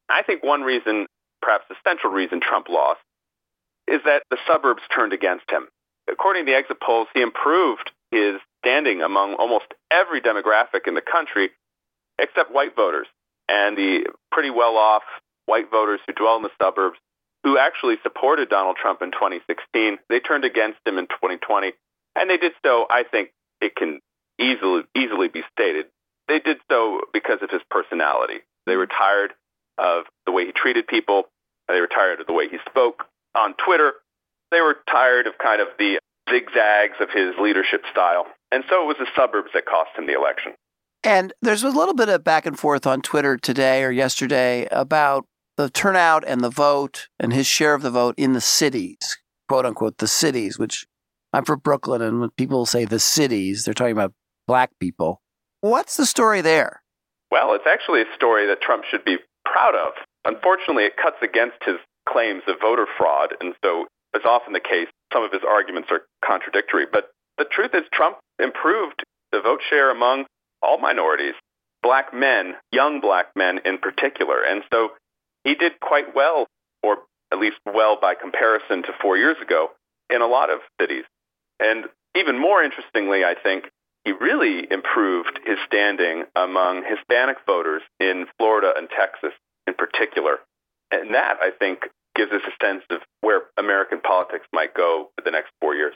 I 0.10 0.24
think 0.24 0.44
one 0.44 0.62
reason, 0.62 1.06
perhaps 1.42 1.66
the 1.70 1.76
central 1.88 2.12
reason 2.12 2.42
Trump 2.42 2.70
lost, 2.70 3.00
is 3.88 4.02
that 4.06 4.24
the 4.30 4.38
suburbs 4.48 4.82
turned 4.94 5.14
against 5.14 5.50
him. 5.50 5.68
According 6.10 6.46
to 6.46 6.52
the 6.52 6.58
exit 6.58 6.80
polls, 6.82 7.08
he 7.14 7.22
improved 7.22 7.92
his 8.12 8.36
standing 8.60 9.02
among 9.02 9.36
almost 9.36 9.66
every 9.92 10.22
demographic 10.22 10.88
in 10.88 10.94
the 10.94 11.02
country 11.02 11.52
except 12.22 12.54
white 12.54 12.76
voters 12.76 13.08
and 13.50 13.76
the 13.76 14.06
pretty 14.32 14.50
well 14.50 14.78
off 14.78 15.04
white 15.46 15.70
voters 15.70 16.00
who 16.06 16.14
dwell 16.14 16.38
in 16.38 16.44
the 16.44 16.52
suburbs 16.62 16.98
who 17.44 17.58
actually 17.58 17.96
supported 18.04 18.50
Donald 18.50 18.78
Trump 18.80 19.02
in 19.02 19.12
2016. 19.12 19.98
They 20.10 20.20
turned 20.20 20.46
against 20.46 20.80
him 20.86 20.98
in 20.98 21.08
2020, 21.08 21.74
and 22.16 22.30
they 22.30 22.38
did 22.38 22.54
so, 22.64 22.86
I 22.90 23.04
think 23.10 23.32
it 23.60 23.76
can 23.76 24.00
easily 24.40 24.84
easily 24.96 25.28
be 25.28 25.42
stated. 25.52 25.88
They 26.28 26.40
did 26.40 26.58
so 26.70 27.02
because 27.14 27.40
of 27.42 27.50
his 27.50 27.62
personality. 27.70 28.40
They 28.68 28.76
were 28.76 28.88
tired 28.88 29.34
of 29.78 30.04
the 30.26 30.32
way 30.32 30.46
he 30.46 30.52
treated 30.52 30.88
people. 30.88 31.24
They 31.68 31.82
were 31.82 31.88
tired 31.88 32.22
of 32.22 32.28
the 32.28 32.34
way 32.34 32.48
he 32.48 32.58
spoke 32.70 33.04
on 33.36 33.56
Twitter. 33.56 33.94
They 34.52 34.62
were 34.62 34.78
tired 34.90 35.28
of 35.28 35.34
kind 35.38 35.62
of 35.62 35.70
the 35.80 36.00
zigzags 36.30 36.98
of 37.00 37.10
his 37.10 37.34
leadership 37.42 37.84
style. 37.92 38.28
And 38.52 38.64
so 38.70 38.84
it 38.84 38.88
was 38.88 38.98
the 39.00 39.08
suburbs 39.16 39.50
that 39.54 39.66
cost 39.66 39.92
him 39.98 40.08
the 40.08 40.14
election. 40.14 40.54
And 41.04 41.34
there's 41.42 41.64
a 41.64 41.70
little 41.70 41.96
bit 41.96 42.10
of 42.10 42.24
back 42.24 42.46
and 42.46 42.58
forth 42.58 42.86
on 42.86 43.02
Twitter 43.02 43.38
today 43.38 43.84
or 43.84 43.92
yesterday 43.92 44.68
about 44.72 45.26
the 45.58 45.70
turnout 45.70 46.24
and 46.28 46.42
the 46.42 46.50
vote 46.50 47.08
and 47.20 47.34
his 47.34 47.48
share 47.48 47.74
of 47.74 47.82
the 47.82 47.92
vote 47.92 48.16
in 48.18 48.34
the 48.34 48.42
cities, 48.42 49.18
quote 49.50 49.66
unquote, 49.66 49.98
the 49.98 50.08
cities, 50.08 50.60
which 50.60 50.86
I'm 51.34 51.46
from 51.46 51.60
Brooklyn. 51.60 52.02
And 52.02 52.20
when 52.20 52.30
people 52.32 52.66
say 52.66 52.86
the 52.86 53.00
cities, 53.00 53.66
they're 53.66 53.74
talking 53.74 53.94
about 53.94 54.14
black 54.48 54.72
people. 54.80 55.22
What's 55.62 55.98
the 55.98 56.06
story 56.06 56.42
there? 56.42 56.84
Well, 57.32 57.54
it's 57.54 57.68
actually 57.68 58.02
a 58.02 58.16
story 58.16 58.48
that 58.48 58.62
Trump 58.62 58.84
should 58.90 59.06
be 59.06 59.18
proud 59.46 59.76
of. 59.76 59.94
Unfortunately, 60.26 60.84
it 60.86 60.98
cuts 61.02 61.18
against 61.24 61.58
his 61.66 61.78
claims 62.08 62.44
of 62.48 62.58
voter 62.62 62.86
fraud. 62.98 63.34
And 63.40 63.54
so, 63.64 63.86
as 64.16 64.22
often 64.26 64.54
the 64.54 64.60
case, 64.60 64.88
some 65.14 65.24
of 65.24 65.32
his 65.32 65.42
arguments 65.48 65.90
are 65.92 66.02
contradictory. 66.24 66.86
But 66.92 67.10
the 67.38 67.46
truth 67.46 67.72
is, 67.74 67.84
Trump 67.94 68.18
improved 68.38 69.04
the 69.32 69.42
vote 69.42 69.62
share 69.70 69.90
among 69.90 70.26
all 70.62 70.80
minorities, 70.80 71.36
black 71.84 72.14
men, 72.14 72.54
young 72.72 73.02
black 73.02 73.28
men 73.36 73.60
in 73.66 73.78
particular. 73.78 74.42
And 74.44 74.64
so 74.72 74.90
he 75.44 75.56
did 75.56 75.80
quite 75.80 76.16
well, 76.16 76.48
or 76.84 76.98
at 77.32 77.40
least 77.40 77.58
well 77.66 77.98
by 78.00 78.16
comparison 78.16 78.84
to 78.84 78.94
four 79.02 79.18
years 79.18 79.38
ago, 79.42 79.70
in 80.10 80.22
a 80.22 80.28
lot 80.28 80.50
of 80.50 80.60
cities. 80.80 81.06
And 81.60 81.86
even 82.16 82.40
more 82.40 82.62
interestingly, 82.62 83.24
I 83.24 83.36
think, 83.42 83.66
he 84.04 84.12
really 84.12 84.68
improved 84.70 85.40
his 85.46 85.58
standing 85.66 86.24
among 86.36 86.84
Hispanic 86.84 87.38
voters 87.46 87.84
in 88.00 88.26
Florida 88.38 88.74
and 88.76 88.90
Texas 88.90 89.34
in 89.68 89.76
particular. 89.76 90.40
And 90.92 91.14
that, 91.14 91.38
I 91.40 91.52
think, 91.58 91.88
gives 92.16 92.32
us 92.32 92.42
a 92.46 92.66
sense 92.66 92.84
of 92.90 93.02
where 93.22 93.44
American 93.58 94.02
politics 94.02 94.46
might 94.52 94.74
go 94.74 95.12
for 95.16 95.24
the 95.24 95.32
next 95.32 95.52
four 95.62 95.76
years. 95.76 95.94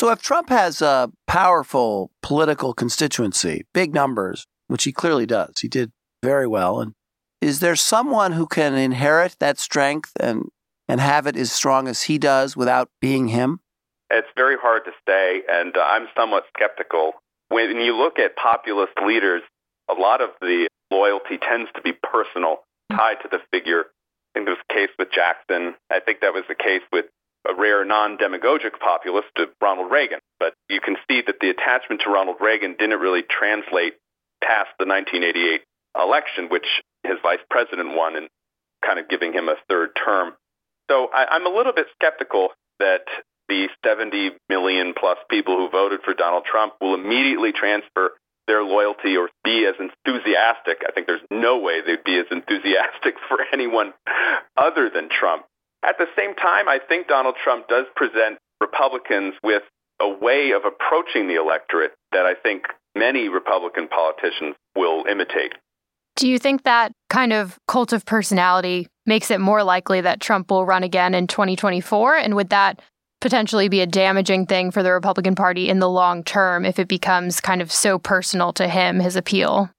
So 0.00 0.08
if 0.08 0.22
Trump 0.22 0.48
has 0.48 0.80
a 0.80 1.12
powerful 1.26 2.10
political 2.22 2.72
constituency, 2.72 3.66
big 3.74 3.92
numbers, 3.92 4.46
which 4.66 4.84
he 4.84 4.92
clearly 4.92 5.26
does, 5.26 5.58
he 5.60 5.68
did 5.68 5.92
very 6.22 6.46
well. 6.46 6.80
And 6.80 6.94
is 7.42 7.60
there 7.60 7.76
someone 7.76 8.32
who 8.32 8.46
can 8.46 8.72
inherit 8.72 9.36
that 9.40 9.58
strength 9.58 10.12
and 10.18 10.48
and 10.88 11.02
have 11.02 11.26
it 11.26 11.36
as 11.36 11.52
strong 11.52 11.86
as 11.86 12.04
he 12.04 12.16
does 12.16 12.56
without 12.56 12.88
being 13.02 13.28
him? 13.28 13.60
It's 14.10 14.26
very 14.34 14.56
hard 14.58 14.86
to 14.86 14.92
say, 15.06 15.42
and 15.46 15.76
uh, 15.76 15.80
I'm 15.80 16.06
somewhat 16.16 16.44
skeptical. 16.56 17.12
When 17.50 17.78
you 17.78 17.94
look 17.94 18.18
at 18.18 18.36
populist 18.36 18.94
leaders, 19.06 19.42
a 19.90 19.92
lot 19.92 20.22
of 20.22 20.30
the 20.40 20.66
loyalty 20.90 21.36
tends 21.36 21.70
to 21.74 21.82
be 21.82 21.92
personal, 21.92 22.60
tied 22.90 23.18
to 23.20 23.28
the 23.30 23.40
figure. 23.52 23.84
I 24.34 24.38
think 24.38 24.46
there 24.46 24.54
was 24.54 24.64
a 24.70 24.72
case 24.72 24.90
with 24.98 25.08
Jackson. 25.12 25.74
I 25.90 26.00
think 26.00 26.20
that 26.20 26.32
was 26.32 26.44
the 26.48 26.54
case 26.54 26.80
with 26.90 27.04
a 27.48 27.54
rare 27.54 27.84
non-demagogic 27.84 28.78
populist, 28.80 29.28
to 29.36 29.46
Ronald 29.60 29.90
Reagan. 29.90 30.20
But 30.38 30.54
you 30.68 30.80
can 30.80 30.96
see 31.08 31.22
that 31.26 31.36
the 31.40 31.50
attachment 31.50 32.02
to 32.04 32.10
Ronald 32.10 32.36
Reagan 32.40 32.76
didn't 32.78 33.00
really 33.00 33.22
translate 33.22 33.94
past 34.42 34.70
the 34.78 34.86
1988 34.86 35.62
election, 35.96 36.48
which 36.48 36.66
his 37.02 37.16
vice 37.22 37.42
president 37.48 37.96
won, 37.96 38.16
and 38.16 38.28
kind 38.84 38.98
of 38.98 39.08
giving 39.08 39.32
him 39.32 39.48
a 39.48 39.56
third 39.68 39.90
term. 39.96 40.32
So 40.90 41.08
I, 41.12 41.36
I'm 41.36 41.46
a 41.46 41.50
little 41.50 41.72
bit 41.72 41.86
skeptical 41.94 42.48
that 42.78 43.04
the 43.48 43.68
70 43.84 44.30
million 44.48 44.94
plus 44.98 45.18
people 45.28 45.56
who 45.56 45.68
voted 45.70 46.00
for 46.04 46.14
Donald 46.14 46.44
Trump 46.44 46.74
will 46.80 46.94
immediately 46.94 47.52
transfer 47.52 48.12
their 48.46 48.62
loyalty 48.62 49.16
or 49.16 49.28
be 49.44 49.66
as 49.66 49.74
enthusiastic. 49.78 50.82
I 50.86 50.92
think 50.92 51.06
there's 51.06 51.20
no 51.30 51.58
way 51.60 51.80
they'd 51.80 52.02
be 52.04 52.18
as 52.18 52.26
enthusiastic 52.30 53.14
for 53.28 53.38
anyone 53.52 53.92
other 54.56 54.90
than 54.92 55.08
Trump. 55.08 55.44
At 55.84 55.96
the 55.98 56.06
same 56.16 56.34
time, 56.34 56.68
I 56.68 56.78
think 56.88 57.08
Donald 57.08 57.36
Trump 57.42 57.68
does 57.68 57.86
present 57.96 58.38
Republicans 58.60 59.34
with 59.42 59.62
a 60.00 60.08
way 60.08 60.52
of 60.52 60.62
approaching 60.64 61.28
the 61.28 61.36
electorate 61.36 61.92
that 62.12 62.26
I 62.26 62.34
think 62.34 62.64
many 62.94 63.28
Republican 63.28 63.88
politicians 63.88 64.56
will 64.76 65.04
imitate. 65.06 65.54
Do 66.16 66.28
you 66.28 66.38
think 66.38 66.64
that 66.64 66.92
kind 67.08 67.32
of 67.32 67.58
cult 67.66 67.92
of 67.92 68.04
personality 68.04 68.88
makes 69.06 69.30
it 69.30 69.40
more 69.40 69.62
likely 69.62 70.00
that 70.02 70.20
Trump 70.20 70.50
will 70.50 70.66
run 70.66 70.82
again 70.82 71.14
in 71.14 71.26
2024? 71.26 72.16
And 72.16 72.34
would 72.36 72.50
that 72.50 72.80
potentially 73.20 73.68
be 73.68 73.80
a 73.80 73.86
damaging 73.86 74.46
thing 74.46 74.70
for 74.70 74.82
the 74.82 74.92
Republican 74.92 75.34
Party 75.34 75.68
in 75.68 75.78
the 75.78 75.88
long 75.88 76.24
term 76.24 76.64
if 76.64 76.78
it 76.78 76.88
becomes 76.88 77.40
kind 77.40 77.62
of 77.62 77.70
so 77.70 77.98
personal 77.98 78.52
to 78.54 78.68
him, 78.68 79.00
his 79.00 79.16
appeal? 79.16 79.70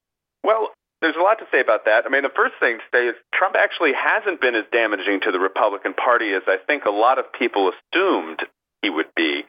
Well, 0.43 0.70
there's 1.01 1.15
a 1.15 1.21
lot 1.21 1.39
to 1.39 1.45
say 1.51 1.59
about 1.59 1.85
that. 1.85 2.05
I 2.05 2.09
mean, 2.09 2.21
the 2.21 2.35
first 2.35 2.53
thing 2.59 2.77
to 2.77 2.83
say 2.93 3.07
is 3.07 3.15
Trump 3.33 3.55
actually 3.57 3.93
hasn't 3.93 4.39
been 4.39 4.55
as 4.55 4.65
damaging 4.71 5.21
to 5.21 5.31
the 5.31 5.39
Republican 5.39 5.93
Party 5.93 6.31
as 6.33 6.43
I 6.47 6.57
think 6.67 6.85
a 6.85 6.91
lot 6.91 7.17
of 7.17 7.33
people 7.33 7.71
assumed 7.71 8.41
he 8.81 8.89
would 8.89 9.09
be. 9.15 9.43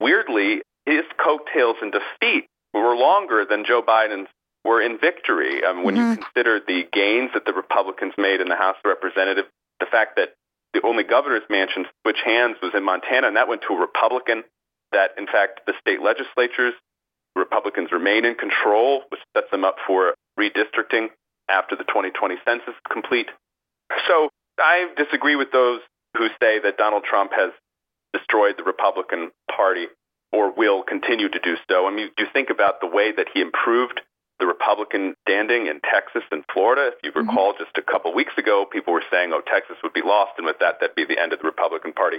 Weirdly, 0.00 0.62
his 0.86 1.02
coattails 1.18 1.76
in 1.82 1.90
defeat 1.90 2.46
were 2.72 2.96
longer 2.96 3.44
than 3.48 3.64
Joe 3.64 3.82
Biden's 3.82 4.28
were 4.64 4.80
in 4.80 4.98
victory. 4.98 5.64
Um, 5.64 5.82
when 5.82 5.96
mm-hmm. 5.96 6.10
you 6.10 6.16
consider 6.18 6.60
the 6.60 6.84
gains 6.92 7.30
that 7.34 7.44
the 7.44 7.52
Republicans 7.52 8.14
made 8.16 8.40
in 8.40 8.48
the 8.48 8.56
House 8.56 8.76
of 8.84 8.88
Representatives, 8.88 9.48
the 9.80 9.86
fact 9.86 10.16
that 10.16 10.34
the 10.72 10.86
only 10.86 11.02
governor's 11.02 11.42
mansion 11.50 11.84
switch 12.02 12.20
hands 12.24 12.56
was 12.62 12.72
in 12.74 12.84
Montana, 12.84 13.26
and 13.26 13.36
that 13.36 13.48
went 13.48 13.62
to 13.62 13.74
a 13.74 13.80
Republican. 13.80 14.44
That, 14.92 15.10
in 15.18 15.26
fact, 15.26 15.62
the 15.66 15.74
state 15.80 16.00
legislatures, 16.00 16.74
Republicans 17.34 17.90
remain 17.92 18.24
in 18.24 18.34
control, 18.34 19.02
which 19.10 19.20
sets 19.34 19.50
them 19.50 19.64
up 19.64 19.76
for 19.86 20.14
redistricting 20.38 21.08
after 21.48 21.76
the 21.76 21.84
2020 21.84 22.36
census 22.44 22.68
is 22.68 22.90
complete. 22.90 23.28
So 24.08 24.28
I 24.58 24.92
disagree 24.96 25.36
with 25.36 25.52
those 25.52 25.80
who 26.16 26.28
say 26.40 26.60
that 26.60 26.76
Donald 26.78 27.04
Trump 27.04 27.32
has 27.34 27.52
destroyed 28.12 28.56
the 28.56 28.64
Republican 28.64 29.30
Party 29.54 29.86
or 30.32 30.52
will 30.52 30.82
continue 30.82 31.28
to 31.28 31.38
do 31.38 31.56
so. 31.68 31.86
I 31.86 31.90
mean, 31.90 32.10
do 32.16 32.24
you 32.24 32.30
think 32.32 32.48
about 32.50 32.80
the 32.80 32.86
way 32.86 33.12
that 33.12 33.26
he 33.32 33.40
improved 33.40 34.00
the 34.42 34.50
Republican 34.50 35.14
standing 35.22 35.70
in 35.70 35.78
Texas 35.86 36.26
and 36.34 36.42
Florida. 36.52 36.90
If 36.90 36.98
you 37.06 37.14
mm-hmm. 37.14 37.30
recall, 37.30 37.54
mm-hmm. 37.54 37.62
just 37.62 37.78
a 37.78 37.86
couple 37.86 38.10
weeks 38.12 38.34
ago, 38.36 38.66
people 38.66 38.92
were 38.92 39.06
saying, 39.06 39.30
oh, 39.30 39.40
Texas 39.40 39.78
would 39.86 39.94
be 39.94 40.02
lost, 40.02 40.34
and 40.36 40.44
with 40.44 40.58
that, 40.58 40.82
that'd 40.82 40.98
be 40.98 41.06
the 41.06 41.14
end 41.14 41.32
of 41.32 41.38
the 41.38 41.46
Republican 41.46 41.94
Party. 41.94 42.18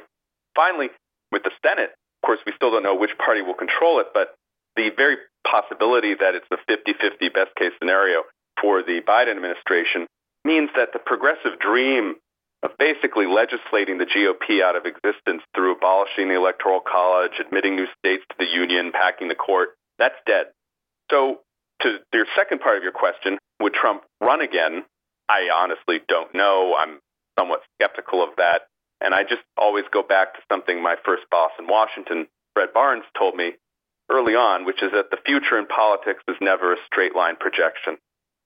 Finally, 0.55 0.87
with 1.35 1.43
the 1.43 1.51
Senate, 1.59 1.91
of 1.91 2.21
course, 2.23 2.39
we 2.47 2.53
still 2.55 2.71
don't 2.71 2.87
know 2.87 2.95
which 2.95 3.11
party 3.19 3.43
will 3.43 3.59
control 3.59 3.99
it, 3.99 4.15
but 4.15 4.39
the 4.75 4.89
very 4.95 5.17
possibility 5.45 6.13
that 6.13 6.35
it's 6.35 6.47
a 6.51 6.57
50 6.67 6.93
50 6.93 7.29
best 7.29 7.55
case 7.55 7.71
scenario 7.79 8.23
for 8.61 8.81
the 8.81 9.01
Biden 9.01 9.35
administration 9.35 10.07
means 10.45 10.69
that 10.75 10.89
the 10.93 10.99
progressive 10.99 11.59
dream 11.59 12.15
of 12.63 12.71
basically 12.79 13.27
legislating 13.27 13.97
the 13.97 14.05
GOP 14.05 14.63
out 14.63 14.75
of 14.75 14.85
existence 14.85 15.43
through 15.53 15.75
abolishing 15.75 16.29
the 16.29 16.35
Electoral 16.35 16.79
College, 16.79 17.33
admitting 17.39 17.75
new 17.75 17.87
states 17.99 18.23
to 18.29 18.35
the 18.39 18.47
Union, 18.47 18.91
packing 18.93 19.27
the 19.27 19.35
court, 19.35 19.69
that's 19.99 20.15
dead. 20.25 20.47
So 21.11 21.39
to 21.81 21.99
your 22.13 22.25
second 22.35 22.61
part 22.61 22.77
of 22.77 22.83
your 22.83 22.93
question, 22.93 23.37
would 23.59 23.73
Trump 23.73 24.03
run 24.21 24.41
again? 24.41 24.83
I 25.29 25.49
honestly 25.53 25.99
don't 26.07 26.33
know. 26.33 26.75
I'm 26.77 26.99
somewhat 27.37 27.61
skeptical 27.75 28.23
of 28.23 28.29
that. 28.37 28.63
And 29.01 29.13
I 29.13 29.23
just 29.23 29.43
always 29.57 29.83
go 29.91 30.01
back 30.01 30.35
to 30.35 30.39
something 30.49 30.81
my 30.81 30.95
first 31.03 31.23
boss 31.29 31.51
in 31.59 31.67
Washington, 31.67 32.27
Fred 32.53 32.69
Barnes, 32.73 33.03
told 33.17 33.35
me 33.35 33.53
early 34.13 34.35
on, 34.35 34.65
which 34.65 34.81
is 34.83 34.91
that 34.91 35.09
the 35.11 35.17
future 35.25 35.57
in 35.57 35.65
politics 35.65 36.23
is 36.27 36.37
never 36.39 36.73
a 36.73 36.77
straight 36.85 37.15
line 37.15 37.35
projection 37.35 37.97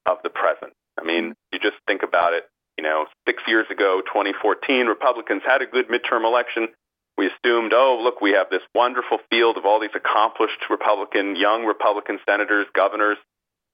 of 0.05 0.17
the 0.23 0.29
present. 0.29 0.73
I 0.99 1.03
mean, 1.03 1.33
you 1.51 1.59
just 1.59 1.77
think 1.85 2.01
about 2.03 2.33
it. 2.33 2.45
You 2.77 2.83
know, 2.83 3.05
six 3.27 3.43
years 3.47 3.65
ago, 3.69 4.01
2014, 4.05 4.85
Republicans 4.85 5.41
had 5.45 5.61
a 5.61 5.65
good 5.65 5.89
midterm 5.89 6.25
election 6.25 6.69
we 7.17 7.27
assumed, 7.27 7.73
oh, 7.73 7.99
look, 8.01 8.21
we 8.21 8.31
have 8.31 8.49
this 8.49 8.61
wonderful 8.75 9.17
field 9.29 9.57
of 9.57 9.65
all 9.65 9.79
these 9.79 9.89
accomplished 9.95 10.69
Republican, 10.69 11.35
young 11.35 11.65
Republican 11.65 12.19
senators, 12.29 12.67
governors, 12.75 13.17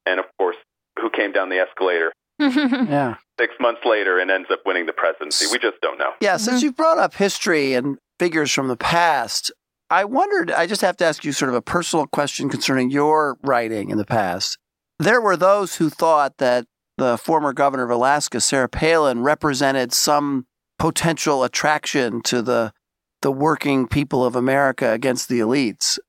and 0.05 0.19
of 0.19 0.25
course, 0.37 0.55
who 0.99 1.09
came 1.09 1.33
down 1.33 1.49
the 1.49 1.57
escalator 1.57 2.13
yeah. 2.39 3.15
six 3.39 3.53
months 3.59 3.81
later 3.85 4.19
and 4.19 4.31
ends 4.31 4.47
up 4.49 4.61
winning 4.65 4.85
the 4.85 4.93
presidency. 4.93 5.45
We 5.51 5.59
just 5.59 5.81
don't 5.81 5.99
know. 5.99 6.11
Yeah, 6.21 6.37
since 6.37 6.57
mm-hmm. 6.57 6.65
you've 6.65 6.77
brought 6.77 6.97
up 6.97 7.15
history 7.15 7.73
and 7.73 7.97
figures 8.17 8.51
from 8.51 8.69
the 8.69 8.77
past, 8.77 9.51
I 9.93 10.05
wondered, 10.05 10.49
I 10.49 10.65
just 10.65 10.81
have 10.81 10.97
to 10.97 11.05
ask 11.05 11.23
you 11.23 11.31
sort 11.31 11.49
of 11.49 11.55
a 11.55 11.61
personal 11.61 12.07
question 12.07 12.49
concerning 12.49 12.89
your 12.89 13.37
writing 13.43 13.91
in 13.91 13.99
the 13.99 14.05
past. 14.05 14.57
There 14.97 15.21
were 15.21 15.37
those 15.37 15.75
who 15.75 15.91
thought 15.91 16.39
that 16.39 16.65
the 16.97 17.15
former 17.15 17.53
governor 17.53 17.83
of 17.83 17.91
Alaska, 17.91 18.41
Sarah 18.41 18.67
Palin, 18.67 19.21
represented 19.21 19.93
some 19.93 20.47
potential 20.79 21.43
attraction 21.43 22.23
to 22.23 22.41
the 22.41 22.73
the 23.21 23.31
working 23.31 23.87
people 23.87 24.25
of 24.25 24.35
America 24.35 24.91
against 24.91 25.29
the 25.29 25.39
elites. 25.39 25.99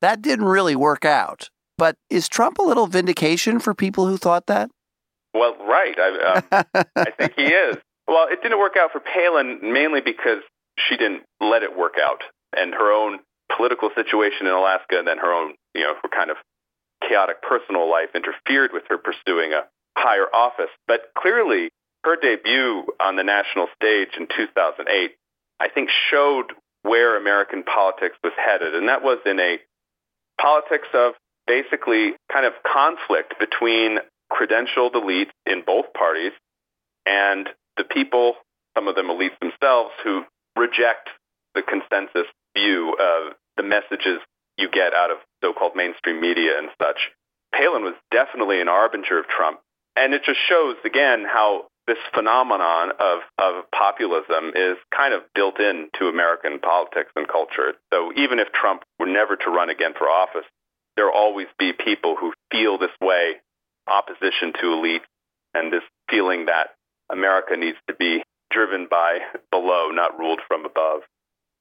That 0.00 0.22
didn't 0.22 0.44
really 0.44 0.76
work 0.76 1.04
out. 1.04 1.50
But 1.76 1.96
is 2.08 2.28
Trump 2.28 2.58
a 2.58 2.62
little 2.62 2.86
vindication 2.86 3.58
for 3.58 3.74
people 3.74 4.06
who 4.06 4.18
thought 4.18 4.46
that? 4.46 4.70
Well, 5.34 5.56
right. 5.66 5.96
I, 5.98 6.42
um, 6.52 6.84
I 6.94 7.10
think 7.10 7.32
he 7.34 7.46
is. 7.46 7.76
Well, 8.06 8.28
it 8.30 8.40
didn't 8.40 8.60
work 8.60 8.76
out 8.78 8.92
for 8.92 9.00
Palin 9.00 9.58
mainly 9.62 10.00
because 10.00 10.42
she 10.78 10.96
didn't 10.96 11.24
let 11.40 11.64
it 11.64 11.76
work 11.76 11.94
out, 12.00 12.22
and 12.56 12.72
her 12.72 12.92
own 12.92 13.18
political 13.56 13.90
situation 13.94 14.46
in 14.46 14.52
Alaska, 14.52 14.98
and 14.98 15.06
then 15.06 15.18
her 15.18 15.32
own, 15.32 15.54
you 15.74 15.82
know, 15.82 15.94
her 16.02 16.08
kind 16.08 16.30
of 16.30 16.36
chaotic 17.08 17.42
personal 17.42 17.90
life 17.90 18.10
interfered 18.14 18.72
with 18.72 18.84
her 18.88 18.98
pursuing 18.98 19.52
a 19.52 19.62
higher 19.96 20.26
office. 20.32 20.70
But 20.86 21.12
clearly, 21.16 21.70
her 22.04 22.16
debut 22.16 22.84
on 23.00 23.16
the 23.16 23.24
national 23.24 23.68
stage 23.76 24.08
in 24.18 24.26
2008, 24.26 25.12
I 25.60 25.68
think, 25.68 25.90
showed 26.10 26.52
where 26.82 27.16
American 27.16 27.62
politics 27.62 28.16
was 28.24 28.32
headed. 28.36 28.74
And 28.74 28.88
that 28.88 29.02
was 29.02 29.18
in 29.24 29.38
a 29.38 29.58
politics 30.40 30.88
of 30.94 31.14
basically 31.46 32.14
kind 32.32 32.46
of 32.46 32.52
conflict 32.66 33.34
between 33.38 33.98
credentialed 34.32 34.94
elites 34.94 35.30
in 35.46 35.62
both 35.64 35.92
parties 35.92 36.32
and 37.06 37.48
the 37.76 37.84
people, 37.84 38.34
some 38.76 38.88
of 38.88 38.94
them 38.94 39.06
elites 39.06 39.38
themselves, 39.40 39.90
who 40.02 40.24
reject 40.56 41.08
the 41.54 41.62
consensus 41.62 42.26
view 42.56 42.94
of 42.98 43.34
the 43.56 43.62
messages 43.62 44.20
you 44.56 44.70
get 44.70 44.94
out 44.94 45.10
of 45.10 45.18
so-called 45.42 45.72
mainstream 45.74 46.20
media 46.20 46.58
and 46.58 46.68
such. 46.80 47.10
Palin 47.54 47.82
was 47.82 47.94
definitely 48.10 48.60
an 48.60 48.68
arbinger 48.68 49.18
of 49.18 49.28
Trump. 49.28 49.60
And 49.96 50.14
it 50.14 50.22
just 50.24 50.38
shows, 50.48 50.76
again, 50.84 51.24
how 51.26 51.66
this 51.86 51.98
phenomenon 52.14 52.92
of, 52.98 53.18
of 53.38 53.70
populism 53.72 54.52
is 54.54 54.76
kind 54.94 55.12
of 55.12 55.22
built 55.34 55.58
into 55.58 56.08
American 56.08 56.60
politics 56.60 57.10
and 57.16 57.28
culture. 57.28 57.74
So 57.92 58.12
even 58.16 58.38
if 58.38 58.52
Trump 58.52 58.84
were 58.98 59.06
never 59.06 59.36
to 59.36 59.50
run 59.50 59.68
again 59.68 59.92
for 59.98 60.08
office, 60.08 60.46
there 60.96 61.06
will 61.06 61.14
always 61.14 61.48
be 61.58 61.72
people 61.72 62.16
who 62.18 62.32
feel 62.50 62.78
this 62.78 62.94
way, 63.00 63.34
opposition 63.86 64.52
to 64.60 64.72
elite, 64.72 65.02
and 65.54 65.72
this 65.72 65.82
feeling 66.08 66.46
that 66.46 66.70
America 67.10 67.56
needs 67.56 67.78
to 67.88 67.94
be 67.94 68.22
driven 68.50 68.86
by 68.88 69.18
below, 69.50 69.90
not 69.90 70.18
ruled 70.18 70.40
from 70.46 70.64
above. 70.64 71.00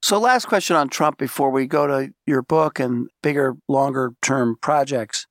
So, 0.03 0.19
last 0.19 0.45
question 0.45 0.75
on 0.75 0.89
Trump 0.89 1.17
before 1.17 1.51
we 1.51 1.67
go 1.67 1.85
to 1.85 2.13
your 2.25 2.41
book 2.41 2.79
and 2.79 3.09
bigger, 3.21 3.55
longer 3.67 4.13
term 4.21 4.57
projects. 4.59 5.27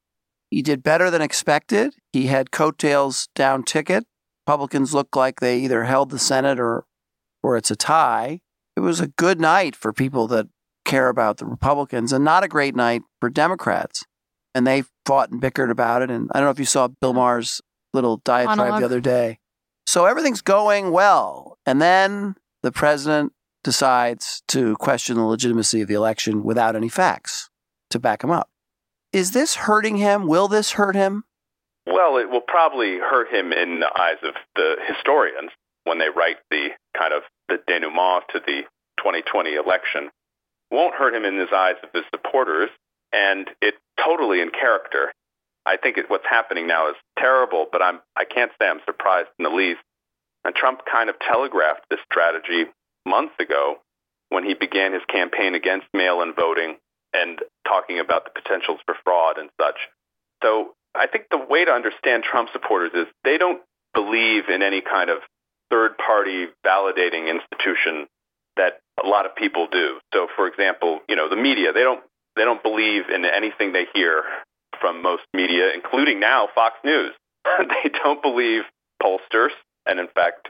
He 0.50 0.62
did 0.62 0.82
better 0.82 1.10
than 1.10 1.22
expected. 1.22 1.94
He 2.12 2.26
had 2.26 2.50
coattails 2.50 3.28
down 3.34 3.62
ticket. 3.62 4.04
Republicans 4.46 4.94
look 4.94 5.14
like 5.14 5.38
they 5.38 5.58
either 5.58 5.84
held 5.84 6.10
the 6.10 6.18
Senate 6.18 6.58
or, 6.58 6.84
or 7.42 7.56
it's 7.56 7.70
a 7.70 7.76
tie. 7.76 8.40
It 8.76 8.80
was 8.80 9.00
a 9.00 9.08
good 9.08 9.40
night 9.40 9.76
for 9.76 9.92
people 9.92 10.26
that 10.28 10.48
care 10.84 11.08
about 11.08 11.36
the 11.36 11.46
Republicans 11.46 12.12
and 12.12 12.24
not 12.24 12.42
a 12.42 12.48
great 12.48 12.74
night 12.74 13.02
for 13.20 13.30
Democrats. 13.30 14.04
And 14.54 14.66
they 14.66 14.84
fought 15.06 15.30
and 15.30 15.40
bickered 15.40 15.70
about 15.70 16.02
it. 16.02 16.10
And 16.10 16.28
I 16.32 16.38
don't 16.38 16.46
know 16.46 16.50
if 16.50 16.58
you 16.58 16.64
saw 16.64 16.88
Bill 16.88 17.12
Maher's 17.12 17.60
little 17.92 18.16
diatribe 18.24 18.58
Monologue. 18.58 18.80
the 18.80 18.86
other 18.86 19.00
day. 19.00 19.38
So 19.86 20.06
everything's 20.06 20.42
going 20.42 20.90
well. 20.90 21.58
And 21.64 21.80
then 21.80 22.34
the 22.62 22.72
president 22.72 23.32
decides 23.62 24.42
to 24.48 24.76
question 24.76 25.16
the 25.16 25.24
legitimacy 25.24 25.80
of 25.80 25.88
the 25.88 25.94
election 25.94 26.42
without 26.42 26.76
any 26.76 26.88
facts 26.88 27.50
to 27.90 27.98
back 27.98 28.24
him 28.24 28.30
up. 28.30 28.48
Is 29.12 29.32
this 29.32 29.56
hurting 29.56 29.96
him? 29.96 30.26
Will 30.26 30.48
this 30.48 30.72
hurt 30.72 30.94
him? 30.94 31.24
Well, 31.86 32.18
it 32.18 32.30
will 32.30 32.40
probably 32.40 32.98
hurt 32.98 33.32
him 33.32 33.52
in 33.52 33.80
the 33.80 33.90
eyes 34.00 34.18
of 34.22 34.34
the 34.54 34.76
historians 34.86 35.50
when 35.84 35.98
they 35.98 36.08
write 36.08 36.36
the 36.50 36.68
kind 36.96 37.12
of 37.12 37.22
the 37.48 37.58
denouement 37.66 38.24
to 38.32 38.40
the 38.40 38.62
2020 38.98 39.54
election 39.54 40.10
won't 40.70 40.94
hurt 40.94 41.14
him 41.14 41.24
in 41.24 41.36
his 41.36 41.48
eyes 41.54 41.76
of 41.82 41.90
his 41.92 42.04
supporters, 42.14 42.70
and 43.12 43.48
it's 43.60 43.78
totally 44.02 44.40
in 44.40 44.50
character. 44.50 45.12
I 45.66 45.76
think 45.76 45.98
it, 45.98 46.08
what's 46.08 46.26
happening 46.28 46.66
now 46.66 46.88
is 46.90 46.96
terrible, 47.18 47.66
but 47.70 47.82
I'm 47.82 48.00
I 48.16 48.24
can't 48.24 48.52
say 48.60 48.68
I'm 48.68 48.80
surprised 48.86 49.28
in 49.38 49.44
the 49.44 49.50
least. 49.50 49.80
And 50.44 50.54
Trump 50.54 50.80
kind 50.90 51.10
of 51.10 51.16
telegraphed 51.18 51.84
this 51.90 52.00
strategy 52.10 52.64
months 53.06 53.34
ago 53.40 53.76
when 54.28 54.44
he 54.44 54.54
began 54.54 54.92
his 54.92 55.02
campaign 55.08 55.54
against 55.54 55.86
mail-in 55.92 56.32
voting 56.34 56.76
and 57.12 57.40
talking 57.66 57.98
about 57.98 58.24
the 58.24 58.30
potentials 58.30 58.78
for 58.86 58.94
fraud 59.04 59.38
and 59.38 59.50
such. 59.60 59.76
So 60.42 60.74
I 60.94 61.06
think 61.06 61.26
the 61.30 61.38
way 61.38 61.64
to 61.64 61.70
understand 61.70 62.22
Trump 62.22 62.48
supporters 62.52 62.92
is 62.94 63.06
they 63.24 63.38
don't 63.38 63.60
believe 63.94 64.48
in 64.48 64.62
any 64.62 64.80
kind 64.80 65.10
of 65.10 65.18
third-party 65.70 66.46
validating 66.64 67.28
institution 67.30 68.06
that 68.56 68.80
a 69.02 69.06
lot 69.06 69.26
of 69.26 69.34
people 69.34 69.66
do. 69.70 69.98
So, 70.12 70.28
for 70.36 70.46
example, 70.46 71.00
you 71.08 71.16
know, 71.16 71.28
the 71.28 71.36
media 71.36 71.72
they 71.72 71.82
don't 71.82 72.00
they 72.36 72.44
don't 72.44 72.62
believe 72.62 73.08
in 73.08 73.24
anything 73.24 73.72
they 73.72 73.86
hear 73.94 74.22
from 74.80 75.02
most 75.02 75.22
media, 75.34 75.70
including 75.74 76.20
now 76.20 76.48
Fox 76.54 76.76
News. 76.84 77.12
they 77.58 77.90
don't 78.02 78.22
believe 78.22 78.62
pollsters, 79.02 79.50
and 79.86 79.98
in 79.98 80.08
fact, 80.08 80.48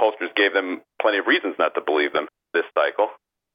pollsters 0.00 0.34
gave 0.36 0.52
them 0.52 0.82
plenty 1.00 1.18
of 1.18 1.26
reasons 1.26 1.54
not 1.58 1.74
to 1.74 1.80
believe 1.80 2.12
them 2.12 2.28
this 2.52 2.64
cycle. 2.74 3.08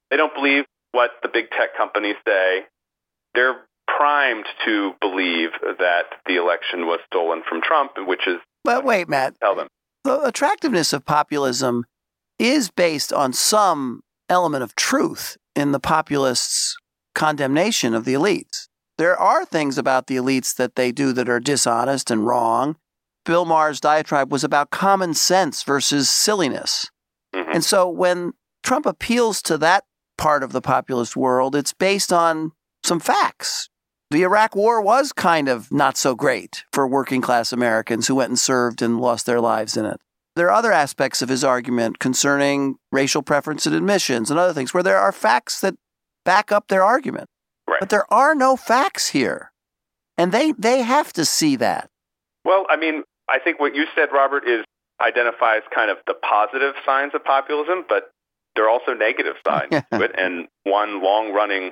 They 0.09 0.17
don't 0.17 0.33
believe 0.33 0.65
what 0.91 1.11
the 1.23 1.29
big 1.29 1.49
tech 1.51 1.75
companies 1.77 2.15
say. 2.27 2.65
They're 3.33 3.61
primed 3.87 4.45
to 4.65 4.93
believe 4.99 5.49
that 5.61 6.03
the 6.25 6.35
election 6.35 6.85
was 6.85 6.99
stolen 7.07 7.43
from 7.47 7.61
Trump, 7.61 7.91
which 7.97 8.27
is. 8.27 8.37
But 8.63 8.83
wait, 8.83 9.09
Matt. 9.09 9.35
Tell 9.39 9.55
them. 9.55 9.67
The 10.03 10.21
attractiveness 10.23 10.93
of 10.93 11.05
populism 11.05 11.85
is 12.39 12.69
based 12.71 13.13
on 13.13 13.33
some 13.33 14.01
element 14.29 14.63
of 14.63 14.75
truth 14.75 15.37
in 15.55 15.71
the 15.71 15.79
populists' 15.79 16.75
condemnation 17.13 17.93
of 17.93 18.05
the 18.05 18.13
elites. 18.13 18.67
There 18.97 19.17
are 19.17 19.45
things 19.45 19.77
about 19.77 20.07
the 20.07 20.15
elites 20.15 20.55
that 20.55 20.75
they 20.75 20.91
do 20.91 21.13
that 21.13 21.29
are 21.29 21.39
dishonest 21.39 22.11
and 22.11 22.25
wrong. 22.25 22.77
Bill 23.25 23.45
Maher's 23.45 23.79
diatribe 23.79 24.31
was 24.31 24.43
about 24.43 24.71
common 24.71 25.13
sense 25.13 25.63
versus 25.63 26.09
silliness. 26.09 26.89
Mm-hmm. 27.35 27.51
And 27.53 27.63
so 27.63 27.87
when 27.87 28.33
Trump 28.63 28.85
appeals 28.85 29.41
to 29.43 29.57
that 29.59 29.83
part 30.17 30.43
of 30.43 30.51
the 30.51 30.61
populist 30.61 31.15
world, 31.15 31.55
it's 31.55 31.73
based 31.73 32.11
on 32.11 32.51
some 32.83 32.99
facts. 32.99 33.69
The 34.09 34.23
Iraq 34.23 34.55
War 34.55 34.81
was 34.81 35.13
kind 35.13 35.47
of 35.47 35.71
not 35.71 35.95
so 35.97 36.15
great 36.15 36.65
for 36.73 36.87
working 36.87 37.21
class 37.21 37.53
Americans 37.53 38.07
who 38.07 38.15
went 38.15 38.29
and 38.29 38.39
served 38.39 38.81
and 38.81 38.99
lost 38.99 39.25
their 39.25 39.39
lives 39.39 39.77
in 39.77 39.85
it. 39.85 40.01
There 40.35 40.47
are 40.47 40.57
other 40.57 40.71
aspects 40.71 41.21
of 41.21 41.29
his 41.29 41.43
argument 41.43 41.99
concerning 41.99 42.75
racial 42.91 43.21
preference 43.21 43.65
and 43.65 43.75
admissions 43.75 44.29
and 44.29 44.39
other 44.39 44.53
things 44.53 44.73
where 44.73 44.83
there 44.83 44.97
are 44.97 45.11
facts 45.11 45.61
that 45.61 45.75
back 46.25 46.51
up 46.51 46.67
their 46.67 46.83
argument. 46.83 47.29
Right. 47.67 47.79
But 47.79 47.89
there 47.89 48.11
are 48.13 48.35
no 48.35 48.55
facts 48.55 49.09
here. 49.09 49.51
And 50.17 50.31
they, 50.31 50.51
they 50.53 50.81
have 50.81 51.13
to 51.13 51.25
see 51.25 51.55
that. 51.57 51.89
Well, 52.43 52.65
I 52.69 52.75
mean, 52.75 53.03
I 53.31 53.39
think 53.39 53.59
what 53.59 53.75
you 53.75 53.85
said, 53.95 54.09
Robert, 54.11 54.47
is 54.47 54.65
identifies 54.99 55.61
kind 55.73 55.89
of 55.89 55.97
the 56.05 56.13
positive 56.13 56.75
signs 56.85 57.13
of 57.15 57.23
populism, 57.23 57.85
but 57.87 58.11
there 58.55 58.65
are 58.65 58.69
also 58.69 58.93
negative 58.93 59.35
sides 59.47 59.71
to 59.93 60.01
it. 60.01 60.11
And 60.17 60.47
one 60.63 61.01
long 61.01 61.33
running 61.33 61.71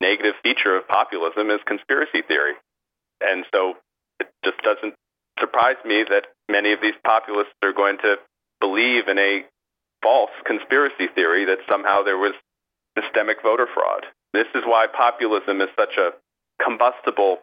negative 0.00 0.34
feature 0.42 0.76
of 0.76 0.86
populism 0.86 1.50
is 1.50 1.60
conspiracy 1.66 2.22
theory. 2.26 2.52
And 3.20 3.44
so 3.52 3.74
it 4.20 4.28
just 4.44 4.58
doesn't 4.62 4.94
surprise 5.40 5.76
me 5.84 6.04
that 6.08 6.26
many 6.48 6.72
of 6.72 6.80
these 6.80 6.94
populists 7.04 7.54
are 7.62 7.72
going 7.72 7.98
to 7.98 8.16
believe 8.60 9.08
in 9.08 9.18
a 9.18 9.44
false 10.02 10.30
conspiracy 10.46 11.08
theory 11.14 11.46
that 11.46 11.58
somehow 11.68 12.02
there 12.02 12.18
was 12.18 12.34
systemic 12.98 13.42
voter 13.42 13.66
fraud. 13.72 14.06
This 14.32 14.46
is 14.54 14.62
why 14.64 14.86
populism 14.86 15.60
is 15.60 15.68
such 15.78 15.96
a 15.96 16.10
combustible 16.62 17.38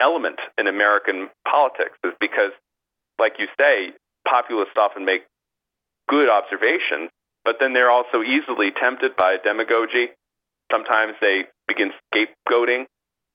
element 0.00 0.38
in 0.58 0.66
American 0.66 1.28
politics, 1.46 1.98
is 2.04 2.12
because, 2.20 2.52
like 3.18 3.34
you 3.38 3.46
say, 3.58 3.92
populists 4.26 4.76
often 4.76 5.04
make 5.04 5.22
good 6.08 6.28
observations 6.28 7.10
but 7.48 7.56
then 7.60 7.72
they're 7.72 7.90
also 7.90 8.22
easily 8.22 8.70
tempted 8.70 9.16
by 9.16 9.38
demagogy. 9.42 10.08
Sometimes 10.70 11.14
they 11.18 11.44
begin 11.66 11.92
scapegoating 12.12 12.84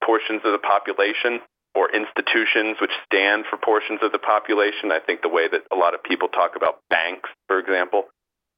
portions 0.05 0.41
of 0.45 0.51
the 0.51 0.59
population 0.59 1.39
or 1.73 1.89
institutions 1.89 2.77
which 2.79 2.91
stand 3.05 3.45
for 3.49 3.57
portions 3.57 4.01
of 4.03 4.11
the 4.11 4.19
population. 4.19 4.91
I 4.91 4.99
think 4.99 5.23
the 5.23 5.29
way 5.29 5.47
that 5.47 5.61
a 5.71 5.75
lot 5.75 5.95
of 5.95 6.03
people 6.03 6.27
talk 6.27 6.51
about 6.55 6.77
banks, 6.91 7.27
for 7.47 7.57
example. 7.57 8.03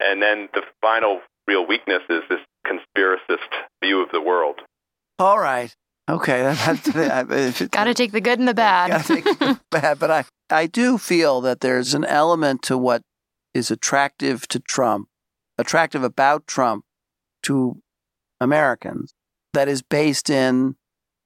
And 0.01 0.21
then 0.21 0.49
the 0.53 0.63
final 0.81 1.21
real 1.47 1.65
weakness 1.65 2.01
is 2.09 2.23
this 2.27 2.41
conspiracist 2.67 3.47
view 3.81 4.03
of 4.03 4.09
the 4.11 4.19
world. 4.19 4.59
All 5.19 5.39
right. 5.39 5.73
Okay. 6.09 6.43
Got 7.71 7.85
to 7.85 7.93
take 7.93 8.11
the 8.11 8.19
good 8.19 8.39
and 8.39 8.47
the 8.47 8.53
bad. 8.53 8.91
Got 8.91 9.05
to 9.05 9.15
take 9.15 9.39
the 9.39 9.61
bad. 9.71 9.99
But 9.99 10.11
I, 10.11 10.25
I 10.49 10.67
do 10.67 10.97
feel 10.97 11.41
that 11.41 11.61
there's 11.61 11.93
an 11.93 12.05
element 12.05 12.61
to 12.63 12.77
what 12.77 13.01
is 13.53 13.71
attractive 13.71 14.47
to 14.49 14.59
Trump 14.59 15.07
attractive 15.57 16.03
about 16.03 16.47
Trump 16.47 16.83
to 17.43 17.81
Americans 18.39 19.13
that 19.53 19.67
is 19.67 19.81
based 19.81 20.29
in 20.29 20.75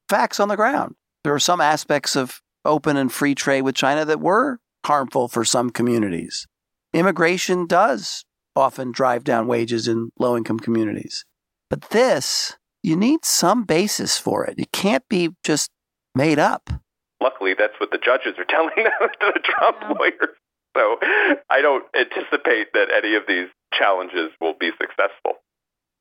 facts 0.07 0.39
on 0.39 0.47
the 0.47 0.55
ground. 0.55 0.95
There 1.23 1.33
are 1.33 1.39
some 1.39 1.61
aspects 1.61 2.15
of 2.15 2.41
open 2.63 2.97
and 2.97 3.11
free 3.11 3.35
trade 3.35 3.63
with 3.63 3.75
China 3.75 4.05
that 4.05 4.19
were 4.19 4.59
harmful 4.85 5.27
for 5.27 5.43
some 5.43 5.69
communities. 5.69 6.47
Immigration 6.93 7.65
does 7.67 8.23
often 8.55 8.91
drive 8.91 9.23
down 9.23 9.47
wages 9.47 9.87
in 9.87 10.11
low 10.19 10.37
income 10.37 10.59
communities. 10.59 11.25
But 11.69 11.89
this, 11.89 12.57
you 12.83 12.95
need 12.95 13.25
some 13.25 13.63
basis 13.63 14.17
for 14.17 14.45
it. 14.45 14.55
It 14.57 14.71
can't 14.71 15.07
be 15.09 15.29
just 15.43 15.69
made 16.15 16.39
up. 16.39 16.69
Luckily, 17.21 17.53
that's 17.57 17.73
what 17.79 17.91
the 17.91 17.97
judges 17.97 18.35
are 18.37 18.45
telling 18.49 18.75
them 18.75 19.09
the 19.19 19.39
Trump 19.43 19.77
yeah. 19.81 19.93
lawyers. 19.97 20.35
So 20.77 20.97
I 21.49 21.61
don't 21.61 21.83
anticipate 21.95 22.73
that 22.73 22.87
any 22.95 23.15
of 23.15 23.23
these 23.27 23.47
challenges 23.73 24.29
will 24.39 24.53
be 24.59 24.71
successful. 24.79 25.41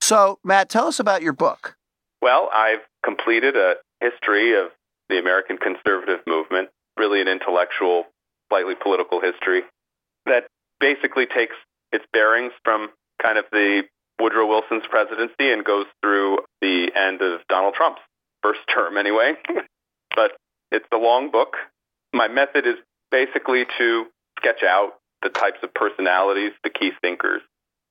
So, 0.00 0.38
Matt, 0.44 0.68
tell 0.68 0.86
us 0.86 1.00
about 1.00 1.22
your 1.22 1.32
book. 1.32 1.76
Well, 2.20 2.50
I've 2.52 2.80
completed 3.04 3.56
a 3.56 3.74
history 4.00 4.58
of 4.58 4.68
the 5.08 5.18
American 5.18 5.56
conservative 5.56 6.20
movement, 6.26 6.68
really 6.98 7.20
an 7.20 7.28
intellectual, 7.28 8.04
slightly 8.50 8.74
political 8.74 9.20
history 9.20 9.62
that 10.26 10.46
basically 10.80 11.26
takes 11.26 11.54
its 11.92 12.04
bearings 12.12 12.52
from 12.64 12.90
kind 13.22 13.38
of 13.38 13.44
the 13.50 13.82
Woodrow 14.20 14.46
Wilson's 14.46 14.84
presidency 14.90 15.50
and 15.52 15.64
goes 15.64 15.86
through 16.02 16.38
the 16.60 16.90
end 16.94 17.22
of 17.22 17.40
Donald 17.48 17.74
Trump's 17.74 18.00
first 18.42 18.60
term 18.72 18.96
anyway. 18.96 19.34
but 20.16 20.32
it's 20.70 20.86
a 20.92 20.98
long 20.98 21.30
book. 21.30 21.56
My 22.12 22.28
method 22.28 22.66
is 22.66 22.76
basically 23.10 23.64
to 23.78 24.06
sketch 24.38 24.62
out 24.62 24.94
the 25.22 25.30
types 25.30 25.58
of 25.62 25.74
personalities, 25.74 26.52
the 26.62 26.70
key 26.70 26.92
thinkers 27.02 27.42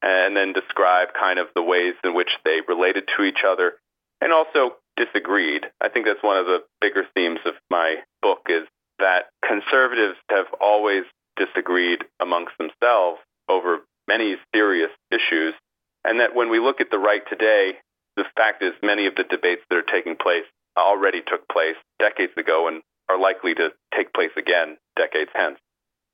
and 0.01 0.35
then 0.35 0.53
describe 0.53 1.09
kind 1.19 1.39
of 1.39 1.47
the 1.55 1.63
ways 1.63 1.95
in 2.03 2.13
which 2.13 2.29
they 2.45 2.59
related 2.67 3.09
to 3.17 3.23
each 3.23 3.43
other 3.45 3.73
and 4.21 4.31
also 4.31 4.75
disagreed. 4.95 5.65
I 5.81 5.89
think 5.89 6.05
that's 6.05 6.23
one 6.23 6.37
of 6.37 6.45
the 6.45 6.63
bigger 6.81 7.03
themes 7.15 7.39
of 7.45 7.53
my 7.69 7.97
book 8.21 8.47
is 8.49 8.63
that 8.99 9.25
conservatives 9.45 10.17
have 10.29 10.47
always 10.59 11.03
disagreed 11.35 12.03
amongst 12.19 12.53
themselves 12.57 13.19
over 13.49 13.79
many 14.07 14.37
serious 14.53 14.89
issues 15.11 15.53
and 16.03 16.19
that 16.19 16.35
when 16.35 16.49
we 16.49 16.59
look 16.59 16.81
at 16.81 16.89
the 16.89 16.99
right 16.99 17.21
today, 17.29 17.73
the 18.15 18.25
fact 18.35 18.63
is 18.63 18.73
many 18.81 19.05
of 19.05 19.15
the 19.15 19.23
debates 19.23 19.61
that 19.69 19.77
are 19.77 19.81
taking 19.83 20.15
place 20.15 20.45
already 20.81 21.21
took 21.21 21.47
place 21.49 21.75
decades 21.99 22.33
ago 22.37 22.67
and 22.67 22.81
are 23.09 23.19
likely 23.19 23.53
to 23.55 23.69
take 23.95 24.13
place 24.13 24.31
again 24.37 24.77
decades 24.95 25.31
hence. 25.33 25.57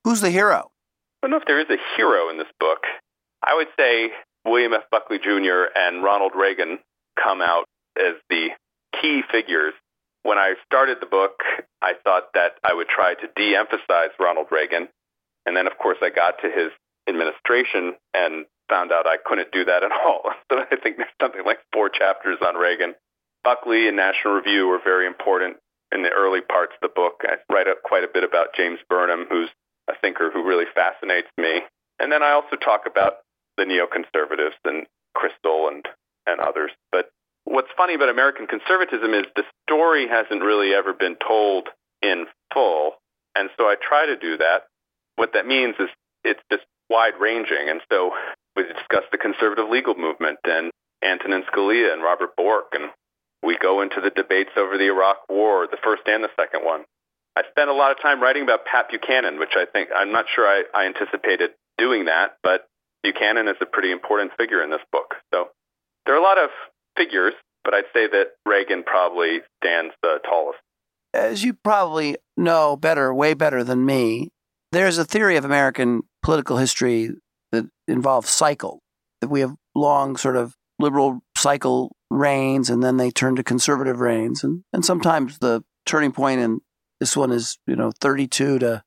Who's 0.03 0.21
the 0.21 0.29
hero? 0.29 0.71
I 1.21 1.27
don't 1.27 1.31
know 1.31 1.37
if 1.37 1.47
there 1.47 1.61
is 1.61 1.69
a 1.69 1.97
hero 1.97 2.29
in 2.29 2.37
this 2.37 2.51
book. 2.59 2.83
I 3.41 3.55
would 3.55 3.67
say 3.77 4.11
William 4.45 4.73
F. 4.73 4.83
Buckley 4.91 5.19
Jr. 5.19 5.71
and 5.75 6.03
Ronald 6.03 6.33
Reagan 6.35 6.79
come 7.21 7.41
out 7.41 7.65
as 7.97 8.15
the 8.29 8.49
key 9.01 9.21
figures. 9.31 9.73
When 10.23 10.37
I 10.37 10.55
started 10.65 10.97
the 10.99 11.05
book, 11.05 11.39
I 11.81 11.93
thought 12.03 12.33
that 12.33 12.53
I 12.63 12.73
would 12.73 12.87
try 12.87 13.13
to 13.13 13.27
de 13.35 13.55
emphasize 13.55 14.11
Ronald 14.19 14.47
Reagan. 14.51 14.87
And 15.45 15.55
then, 15.55 15.67
of 15.67 15.77
course, 15.77 15.97
I 16.01 16.09
got 16.09 16.39
to 16.41 16.49
his 16.49 16.71
administration 17.07 17.95
and 18.13 18.45
found 18.69 18.91
out 18.91 19.05
I 19.05 19.17
couldn't 19.23 19.51
do 19.51 19.65
that 19.65 19.83
at 19.83 19.91
all. 19.91 20.23
So 20.51 20.59
I 20.59 20.75
think 20.75 20.97
there's 20.97 21.09
something 21.19 21.43
like 21.45 21.59
four 21.73 21.89
chapters 21.89 22.37
on 22.45 22.55
Reagan. 22.55 22.93
Buckley 23.43 23.87
and 23.87 23.97
National 23.97 24.35
Review 24.35 24.67
were 24.67 24.79
very 24.83 25.05
important 25.05 25.57
in 25.91 26.01
the 26.01 26.09
early 26.09 26.41
parts 26.41 26.73
of 26.75 26.81
the 26.81 26.93
book. 26.93 27.21
I 27.23 27.35
write 27.53 27.67
up 27.67 27.83
quite 27.83 28.03
a 28.03 28.11
bit 28.11 28.23
about 28.23 28.55
James 28.55 28.79
Burnham, 28.89 29.25
who's 29.29 29.49
a 29.89 29.93
thinker 30.01 30.31
who 30.31 30.47
really 30.47 30.65
fascinates 30.73 31.27
me. 31.37 31.61
And 31.99 32.11
then 32.11 32.23
I 32.23 32.31
also 32.31 32.55
talk 32.55 32.83
about 32.87 33.17
the 33.57 33.63
neoconservatives 33.63 34.57
and 34.65 34.87
Kristol 35.15 35.67
and, 35.67 35.85
and 36.25 36.39
others. 36.39 36.71
But 36.91 37.11
what's 37.43 37.67
funny 37.77 37.93
about 37.93 38.09
American 38.09 38.47
conservatism 38.47 39.13
is 39.13 39.25
the 39.35 39.43
story 39.67 40.07
hasn't 40.07 40.41
really 40.41 40.73
ever 40.73 40.93
been 40.93 41.15
told 41.15 41.69
in 42.01 42.25
full. 42.53 42.93
And 43.35 43.49
so 43.57 43.65
I 43.65 43.75
try 43.79 44.05
to 44.07 44.17
do 44.17 44.37
that. 44.37 44.63
What 45.15 45.33
that 45.33 45.45
means 45.45 45.75
is 45.79 45.89
it's 46.23 46.41
just 46.51 46.63
wide 46.89 47.13
ranging. 47.19 47.69
And 47.69 47.81
so 47.91 48.11
we 48.55 48.63
discuss 48.63 49.03
the 49.11 49.17
conservative 49.17 49.69
legal 49.69 49.95
movement 49.95 50.39
and 50.43 50.71
Antonin 51.03 51.43
Scalia 51.51 51.91
and 51.91 52.01
Robert 52.01 52.35
Bork, 52.37 52.73
and 52.73 52.89
we 53.43 53.57
go 53.57 53.81
into 53.81 54.01
the 54.01 54.09
debates 54.09 54.51
over 54.57 54.77
the 54.77 54.87
Iraq 54.87 55.17
War, 55.29 55.67
the 55.69 55.77
first 55.83 56.03
and 56.07 56.23
the 56.23 56.29
second 56.35 56.65
one. 56.65 56.85
I 57.35 57.41
spent 57.49 57.69
a 57.69 57.73
lot 57.73 57.91
of 57.91 58.01
time 58.01 58.21
writing 58.21 58.43
about 58.43 58.65
Pat 58.65 58.89
Buchanan, 58.89 59.39
which 59.39 59.55
I 59.55 59.65
think 59.65 59.89
I'm 59.95 60.11
not 60.11 60.25
sure 60.33 60.45
I, 60.45 60.63
I 60.73 60.85
anticipated 60.85 61.51
doing 61.77 62.05
that, 62.05 62.37
but 62.43 62.67
Buchanan 63.01 63.47
is 63.47 63.57
a 63.61 63.65
pretty 63.65 63.91
important 63.91 64.31
figure 64.37 64.63
in 64.63 64.69
this 64.69 64.81
book. 64.91 65.15
So 65.33 65.47
there 66.05 66.15
are 66.15 66.19
a 66.19 66.23
lot 66.23 66.37
of 66.37 66.49
figures, 66.95 67.33
but 67.63 67.73
I'd 67.73 67.85
say 67.93 68.07
that 68.07 68.33
Reagan 68.45 68.83
probably 68.83 69.39
stands 69.61 69.93
the 70.01 70.19
tallest. 70.23 70.59
As 71.13 71.43
you 71.43 71.53
probably 71.53 72.17
know 72.37 72.77
better, 72.77 73.13
way 73.13 73.33
better 73.33 73.63
than 73.63 73.85
me, 73.85 74.29
there's 74.71 74.97
a 74.97 75.05
theory 75.05 75.35
of 75.35 75.45
American 75.45 76.03
political 76.23 76.57
history 76.57 77.09
that 77.51 77.65
involves 77.87 78.29
cycles. 78.29 78.79
That 79.21 79.29
we 79.29 79.41
have 79.41 79.55
long 79.75 80.17
sort 80.17 80.35
of 80.35 80.55
liberal 80.79 81.21
cycle 81.37 81.95
reigns 82.15 82.69
and 82.69 82.83
then 82.83 82.97
they 82.97 83.11
turn 83.11 83.35
to 83.35 83.43
conservative 83.43 83.99
reigns. 83.99 84.43
And, 84.43 84.63
and 84.71 84.85
sometimes 84.85 85.39
the 85.39 85.63
turning 85.85 86.11
point 86.11 86.41
in 86.41 86.59
this 86.99 87.17
one 87.17 87.31
is, 87.31 87.57
you 87.67 87.75
know, 87.75 87.91
32 87.99 88.59
to 88.59 88.83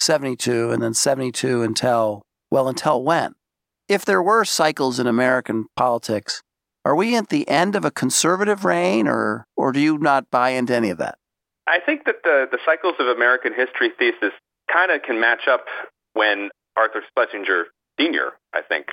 72 0.00 0.70
and 0.70 0.82
then 0.82 0.94
72 0.94 1.62
until, 1.62 2.22
well, 2.50 2.68
until 2.68 3.02
when? 3.02 3.34
If 3.88 4.04
there 4.04 4.22
were 4.22 4.44
cycles 4.44 4.98
in 4.98 5.06
American 5.06 5.66
politics, 5.76 6.42
are 6.84 6.94
we 6.94 7.16
at 7.16 7.28
the 7.30 7.48
end 7.48 7.76
of 7.76 7.84
a 7.84 7.90
conservative 7.90 8.64
reign 8.64 9.08
or, 9.08 9.46
or 9.56 9.72
do 9.72 9.80
you 9.80 9.98
not 9.98 10.30
buy 10.30 10.50
into 10.50 10.74
any 10.74 10.90
of 10.90 10.98
that? 10.98 11.18
I 11.66 11.78
think 11.84 12.04
that 12.04 12.22
the, 12.22 12.46
the 12.50 12.58
cycles 12.64 12.94
of 13.00 13.06
American 13.06 13.52
history 13.54 13.90
thesis 13.98 14.32
kind 14.70 14.90
of 14.90 15.02
can 15.02 15.20
match 15.20 15.48
up 15.48 15.64
when 16.12 16.50
Arthur 16.76 17.02
Schlesinger 17.12 17.66
Sr., 17.98 18.32
I 18.54 18.62
think, 18.62 18.86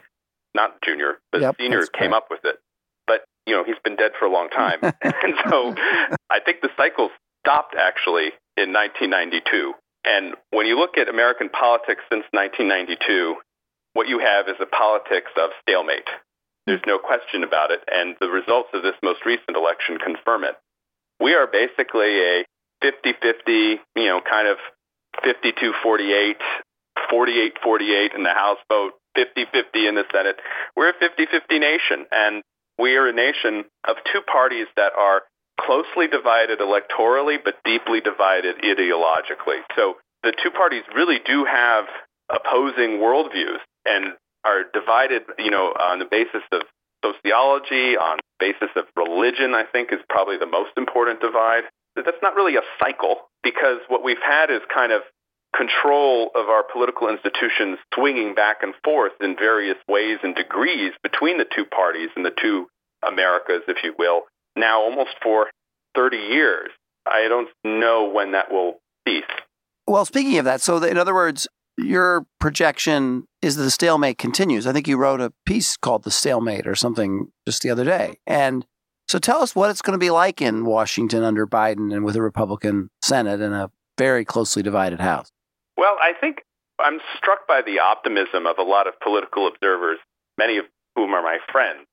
not 0.55 0.81
Junior, 0.83 1.19
but 1.31 1.41
Yep, 1.41 1.55
Senior 1.59 1.85
came 1.87 2.11
correct. 2.11 2.13
up 2.15 2.27
with 2.29 2.39
it. 2.45 2.59
You 3.45 3.55
know, 3.55 3.63
he's 3.63 3.79
been 3.83 3.95
dead 3.95 4.11
for 4.17 4.25
a 4.25 4.31
long 4.31 4.49
time. 4.49 4.79
and 4.83 5.33
so 5.49 5.75
I 6.29 6.39
think 6.43 6.61
the 6.61 6.69
cycle 6.77 7.09
stopped 7.45 7.75
actually 7.77 8.31
in 8.57 8.71
1992. 8.71 9.73
And 10.05 10.35
when 10.51 10.65
you 10.65 10.77
look 10.77 10.97
at 10.97 11.07
American 11.07 11.49
politics 11.49 12.03
since 12.11 12.23
1992, 12.31 13.35
what 13.93 14.07
you 14.07 14.19
have 14.19 14.47
is 14.47 14.55
a 14.59 14.65
politics 14.65 15.31
of 15.37 15.51
stalemate. 15.61 16.07
There's 16.65 16.81
no 16.87 16.97
question 16.97 17.43
about 17.43 17.71
it. 17.71 17.81
And 17.91 18.15
the 18.19 18.29
results 18.29 18.69
of 18.73 18.83
this 18.83 18.95
most 19.03 19.25
recent 19.25 19.55
election 19.55 19.97
confirm 19.99 20.43
it. 20.43 20.55
We 21.19 21.33
are 21.35 21.47
basically 21.47 22.19
a 22.19 22.45
50-50, 22.83 23.79
you 23.95 24.05
know, 24.07 24.21
kind 24.21 24.47
of 24.47 24.57
52-48, 25.23 26.35
48-48 27.11 28.15
in 28.15 28.23
the 28.23 28.33
House 28.33 28.57
vote, 28.67 28.93
50-50 29.17 29.87
in 29.87 29.95
the 29.95 30.03
Senate. 30.11 30.37
We're 30.75 30.89
a 30.89 30.93
50-50 30.93 31.59
nation, 31.59 32.05
and 32.11 32.43
we 32.79 32.95
are 32.95 33.07
a 33.07 33.13
nation 33.13 33.65
of 33.87 33.97
two 34.11 34.21
parties 34.21 34.67
that 34.75 34.93
are 34.97 35.21
closely 35.59 36.07
divided 36.07 36.59
electorally, 36.59 37.37
but 37.43 37.55
deeply 37.63 38.01
divided 38.01 38.57
ideologically. 38.63 39.61
So 39.75 39.95
the 40.23 40.33
two 40.41 40.51
parties 40.51 40.83
really 40.95 41.19
do 41.25 41.45
have 41.45 41.85
opposing 42.29 42.99
worldviews 42.99 43.59
and 43.85 44.13
are 44.43 44.63
divided, 44.73 45.23
you 45.37 45.51
know, 45.51 45.73
on 45.79 45.99
the 45.99 46.05
basis 46.09 46.41
of 46.51 46.63
sociology, 47.03 47.95
on 47.97 48.17
the 48.17 48.51
basis 48.51 48.69
of 48.75 48.85
religion, 48.95 49.53
I 49.53 49.63
think 49.71 49.91
is 49.91 49.99
probably 50.09 50.37
the 50.37 50.47
most 50.47 50.71
important 50.77 51.21
divide. 51.21 51.63
That's 51.95 52.21
not 52.23 52.35
really 52.35 52.55
a 52.55 52.65
cycle 52.79 53.29
because 53.43 53.79
what 53.87 54.03
we've 54.03 54.23
had 54.23 54.49
is 54.49 54.61
kind 54.73 54.91
of 54.91 55.01
control 55.55 56.31
of 56.35 56.49
our 56.49 56.63
political 56.63 57.09
institutions 57.09 57.77
swinging 57.93 58.33
back 58.35 58.57
and 58.61 58.73
forth 58.83 59.13
in 59.21 59.35
various 59.35 59.77
ways 59.87 60.17
and 60.23 60.35
degrees 60.35 60.91
between 61.03 61.37
the 61.37 61.45
two 61.55 61.65
parties 61.65 62.09
and 62.15 62.25
the 62.25 62.33
two 62.41 62.67
Americas, 63.07 63.61
if 63.67 63.77
you 63.83 63.93
will, 63.97 64.23
now 64.55 64.81
almost 64.81 65.11
for 65.21 65.47
30 65.95 66.17
years. 66.17 66.69
I 67.05 67.27
don't 67.27 67.49
know 67.63 68.09
when 68.09 68.31
that 68.31 68.51
will 68.51 68.79
cease. 69.07 69.23
Well, 69.87 70.05
speaking 70.05 70.37
of 70.37 70.45
that, 70.45 70.61
so 70.61 70.81
in 70.83 70.97
other 70.97 71.13
words, 71.13 71.47
your 71.77 72.25
projection 72.39 73.25
is 73.41 73.55
that 73.55 73.63
the 73.63 73.71
stalemate 73.71 74.17
continues. 74.17 74.65
I 74.65 74.73
think 74.73 74.87
you 74.87 74.97
wrote 74.97 75.21
a 75.21 75.33
piece 75.45 75.75
called 75.75 76.03
The 76.03 76.11
Stalemate 76.11 76.67
or 76.67 76.75
something 76.75 77.31
just 77.45 77.61
the 77.61 77.69
other 77.69 77.83
day. 77.83 78.19
And 78.25 78.65
so 79.09 79.19
tell 79.19 79.41
us 79.41 79.55
what 79.55 79.69
it's 79.69 79.81
going 79.81 79.93
to 79.97 80.03
be 80.03 80.11
like 80.11 80.41
in 80.41 80.65
Washington 80.65 81.23
under 81.23 81.45
Biden 81.45 81.93
and 81.93 82.05
with 82.05 82.15
a 82.15 82.21
Republican 82.21 82.89
Senate 83.03 83.41
and 83.41 83.53
a 83.53 83.71
very 83.97 84.23
closely 84.23 84.63
divided 84.63 84.99
House. 84.99 85.31
Well, 85.77 85.97
I 85.99 86.13
think 86.19 86.43
I'm 86.79 86.99
struck 87.17 87.47
by 87.47 87.61
the 87.65 87.79
optimism 87.79 88.45
of 88.45 88.57
a 88.57 88.63
lot 88.63 88.87
of 88.87 88.99
political 89.01 89.47
observers, 89.47 89.99
many 90.37 90.57
of 90.57 90.65
whom 90.95 91.13
are 91.13 91.21
my 91.21 91.37
friends. 91.51 91.85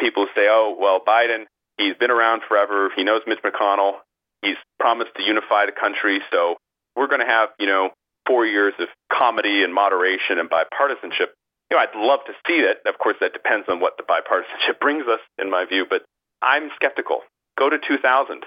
People 0.00 0.26
say, 0.34 0.46
oh, 0.48 0.76
well, 0.78 1.00
Biden, 1.06 1.44
he's 1.76 1.94
been 1.96 2.10
around 2.10 2.42
forever. 2.48 2.90
He 2.96 3.04
knows 3.04 3.22
Mitch 3.26 3.40
McConnell. 3.44 3.98
He's 4.42 4.56
promised 4.78 5.12
to 5.16 5.22
unify 5.22 5.66
the 5.66 5.72
country. 5.72 6.20
So 6.30 6.56
we're 6.96 7.08
going 7.08 7.20
to 7.20 7.26
have, 7.26 7.50
you 7.58 7.66
know, 7.66 7.90
four 8.26 8.46
years 8.46 8.74
of 8.78 8.88
comedy 9.12 9.62
and 9.62 9.74
moderation 9.74 10.38
and 10.38 10.48
bipartisanship. 10.48 11.34
You 11.70 11.76
know, 11.76 11.78
I'd 11.78 11.94
love 11.94 12.20
to 12.26 12.32
see 12.46 12.54
it. 12.54 12.78
Of 12.86 12.98
course, 12.98 13.16
that 13.20 13.32
depends 13.32 13.66
on 13.68 13.80
what 13.80 13.96
the 13.96 14.02
bipartisanship 14.02 14.78
brings 14.80 15.06
us, 15.06 15.20
in 15.38 15.50
my 15.50 15.66
view, 15.66 15.86
but 15.88 16.02
I'm 16.42 16.70
skeptical. 16.74 17.20
Go 17.58 17.68
to 17.68 17.78
2000. 17.78 18.44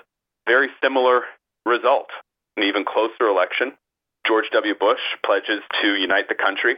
Very 0.48 0.70
similar 0.82 1.22
result. 1.66 2.08
An 2.58 2.64
even 2.64 2.86
closer 2.86 3.28
election. 3.28 3.74
George 4.28 4.46
W. 4.54 4.74
Bush 4.80 5.02
pledges 5.26 5.62
to 5.82 5.96
unite 5.96 6.28
the 6.30 6.36
country. 6.36 6.76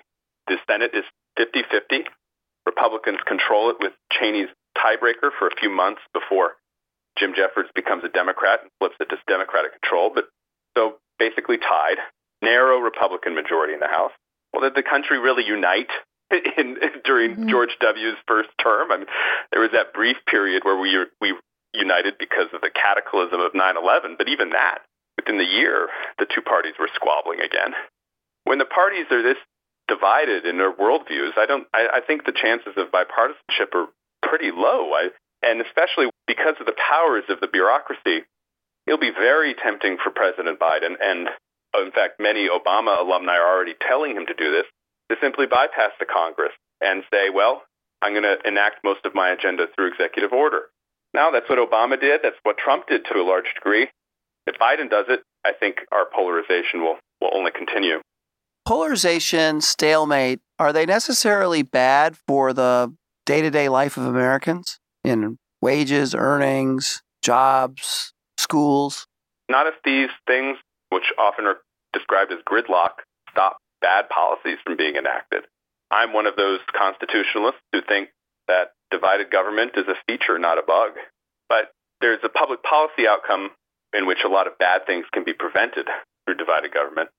The 0.48 0.58
Senate 0.70 0.92
is 0.94 1.04
50-50. 1.40 2.06
Republicans 2.66 3.20
control 3.28 3.70
it 3.70 3.78
with 3.80 3.94
Cheney's 4.12 4.50
tiebreaker 4.78 5.30
for 5.38 5.48
a 5.48 5.56
few 5.60 5.70
months 5.70 6.02
before 6.14 6.54
Jim 7.18 7.34
Jeffords 7.36 7.70
becomes 7.76 8.04
a 8.04 8.10
Democrat 8.10 8.60
and 8.62 8.72
flips 8.80 8.96
it 9.00 9.10
to 9.10 9.18
Democratic 9.28 9.72
control. 9.82 10.12
But 10.14 10.26
so 10.76 10.96
basically 11.18 11.58
tied. 11.58 11.98
Narrow 12.42 12.80
Republican 12.80 13.36
majority 13.36 13.74
in 13.74 13.80
the 13.80 13.88
House. 13.88 14.12
Well, 14.52 14.64
did 14.64 14.76
the 14.76 14.84
country 14.84 15.18
really 15.20 15.46
unite 15.46 15.90
in, 16.58 16.78
during 17.06 17.36
Mhm. 17.38 17.50
George 17.50 17.78
W.'s 17.80 18.18
first 18.28 18.50
term? 18.62 18.92
I 18.92 18.98
mean, 18.98 19.08
there 19.52 19.62
was 19.62 19.72
that 19.72 19.94
brief 19.94 20.18
period 20.28 20.64
where 20.66 20.78
we 20.78 21.06
we 21.22 21.36
united 21.74 22.18
because 22.18 22.48
of 22.54 22.62
the 22.62 22.70
cataclysm 22.70 23.40
of 23.40 23.54
9/11, 23.54 24.18
but 24.18 24.28
even 24.30 24.50
that, 24.52 24.80
within 25.26 25.38
the 25.38 25.46
year, 25.46 25.88
the 26.20 26.28
two 26.34 26.42
parties 26.42 26.74
were 26.80 26.90
squabbling 26.94 27.40
again. 27.40 27.74
When 28.44 28.60
the 28.60 28.66
parties 28.66 29.06
are 29.12 29.24
this 29.24 29.38
divided 29.88 30.46
in 30.46 30.58
their 30.58 30.72
worldviews, 30.72 31.38
I 31.38 31.46
don't. 31.46 31.68
I, 31.74 31.88
I 31.96 32.02
think 32.06 32.26
the 32.26 32.32
chances 32.34 32.74
of 32.78 32.92
bipartisanship 32.92 33.74
are 33.74 33.88
pretty 34.22 34.52
low. 34.54 34.92
I, 34.94 35.10
and 35.42 35.62
especially 35.62 36.10
because 36.28 36.56
of 36.60 36.66
the 36.66 36.78
powers 36.78 37.24
of 37.30 37.40
the 37.40 37.48
bureaucracy, 37.48 38.26
it'll 38.88 39.00
be 39.00 39.12
very 39.12 39.56
tempting 39.56 39.98
for 40.04 40.12
President 40.12 40.60
Biden, 40.60 40.94
and 41.02 41.30
in 41.82 41.92
fact, 41.92 42.20
many 42.20 42.48
Obama 42.48 43.00
alumni 43.00 43.34
are 43.34 43.56
already 43.56 43.76
telling 43.82 44.16
him 44.16 44.26
to 44.28 44.34
do 44.34 44.52
this, 44.52 44.66
to 45.10 45.18
simply 45.22 45.46
bypass 45.46 45.92
the 46.00 46.06
Congress 46.06 46.54
and 46.82 47.04
say, 47.12 47.30
well, 47.34 47.64
I'm 48.02 48.14
going 48.14 48.24
to 48.24 48.38
enact 48.48 48.84
most 48.84 49.06
of 49.06 49.16
my 49.16 49.30
agenda 49.30 49.66
through 49.76 49.92
executive 49.92 50.32
order. 50.32 50.64
Now, 51.14 51.32
that's 51.32 51.50
what 51.50 51.60
Obama 51.60 52.00
did. 52.00 52.22
That's 52.24 52.40
what 52.44 52.58
Trump 52.58 52.88
did 52.88 53.06
to 53.06 53.20
a 53.20 53.24
large 53.24 53.52
degree. 53.56 53.88
If 54.48 54.56
Biden 54.60 54.90
does 54.90 55.06
it, 55.10 55.22
I 55.46 55.52
think 55.60 55.78
our 55.92 56.06
polarization 56.14 56.82
will, 56.82 56.98
will 57.22 57.32
only 57.34 57.52
continue. 57.52 58.00
Polarization, 58.66 59.62
stalemate, 59.62 60.40
are 60.58 60.74
they 60.74 60.86
necessarily 60.86 61.62
bad 61.62 62.18
for 62.28 62.54
the 62.54 62.94
day 63.26 63.42
to 63.42 63.52
day 63.52 63.70
life 63.70 63.98
of 63.98 64.06
Americans 64.06 64.80
in 65.04 65.38
wages, 65.62 66.16
earnings, 66.16 67.02
jobs, 67.22 68.14
schools? 68.38 69.08
Not 69.50 69.68
if 69.68 69.76
these 69.84 70.10
things, 70.26 70.58
which 70.90 71.14
often 71.20 71.46
are 71.46 71.58
described 71.94 72.32
as 72.32 72.40
gridlock, 72.50 73.06
stop 73.30 73.58
bad 73.82 74.10
policies 74.10 74.58
from 74.64 74.78
being 74.78 74.96
enacted. 74.96 75.44
I'm 75.92 76.14
one 76.14 76.26
of 76.26 76.36
those 76.36 76.60
constitutionalists 76.76 77.62
who 77.72 77.82
think 77.88 78.10
that 78.48 78.72
divided 78.92 79.32
government 79.32 79.74
is 79.76 79.86
a 79.88 79.96
feature, 80.08 80.40
not 80.40 80.58
a 80.58 80.64
bug. 80.64 80.92
But 81.50 81.72
there's 82.02 82.20
a 82.24 82.30
public 82.30 82.64
policy 82.64 83.08
outcome 83.08 83.52
in 83.96 84.06
which 84.06 84.20
a 84.26 84.30
lot 84.30 84.48
of 84.48 84.58
bad 84.58 84.86
things 84.86 85.06
can 85.14 85.24
be 85.24 85.34
prevented 85.34 85.88
through 86.26 86.36
divided 86.36 86.74
government. 86.74 87.10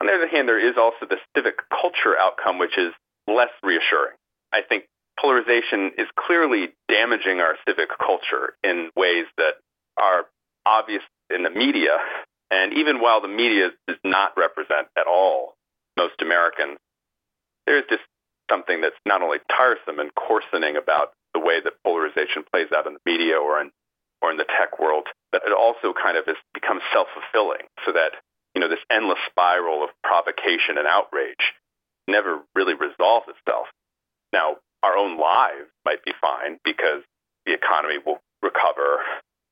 On 0.00 0.06
the 0.06 0.14
other 0.14 0.28
hand, 0.28 0.48
there 0.48 0.58
is 0.58 0.76
also 0.78 1.06
the 1.08 1.18
civic 1.36 1.56
culture 1.68 2.16
outcome, 2.18 2.58
which 2.58 2.78
is 2.78 2.92
less 3.26 3.50
reassuring. 3.62 4.16
I 4.52 4.62
think 4.66 4.84
polarization 5.20 5.92
is 5.98 6.06
clearly 6.18 6.70
damaging 6.88 7.40
our 7.40 7.56
civic 7.66 7.90
culture 7.98 8.54
in 8.64 8.90
ways 8.96 9.26
that 9.36 9.54
are 9.98 10.26
obvious 10.64 11.02
in 11.28 11.42
the 11.42 11.50
media. 11.50 11.98
And 12.50 12.72
even 12.74 13.00
while 13.00 13.20
the 13.20 13.28
media 13.28 13.70
does 13.86 13.98
not 14.04 14.32
represent 14.36 14.88
at 14.96 15.06
all 15.06 15.54
most 15.96 16.22
Americans, 16.22 16.78
there's 17.66 17.84
just 17.88 18.02
something 18.50 18.80
that's 18.80 18.96
not 19.06 19.22
only 19.22 19.38
tiresome 19.48 20.00
and 20.00 20.10
coarsening 20.14 20.76
about 20.76 21.12
the 21.34 21.40
way 21.40 21.60
that 21.62 21.74
polarization 21.84 22.42
plays 22.50 22.66
out 22.76 22.86
in 22.86 22.94
the 22.94 23.00
media 23.06 23.36
or 23.36 23.60
in 23.60 23.70
or 24.22 24.30
in 24.30 24.36
the 24.36 24.44
tech 24.44 24.78
world, 24.78 25.08
but 25.32 25.42
it 25.46 25.52
also 25.52 25.92
kind 25.92 26.16
of 26.16 26.26
has 26.26 26.36
become 26.52 26.80
self-fulfilling 26.92 27.66
so 27.84 27.92
that, 27.92 28.12
you 28.54 28.60
know, 28.60 28.68
this 28.68 28.84
endless 28.90 29.18
spiral 29.28 29.82
of 29.82 29.90
provocation 30.04 30.76
and 30.76 30.86
outrage 30.86 31.54
never 32.08 32.40
really 32.54 32.74
resolves 32.74 33.26
itself. 33.28 33.66
Now, 34.32 34.56
our 34.82 34.96
own 34.96 35.18
lives 35.18 35.68
might 35.84 36.04
be 36.04 36.12
fine 36.20 36.58
because 36.64 37.02
the 37.46 37.52
economy 37.52 37.98
will 38.04 38.20
recover, 38.42 39.00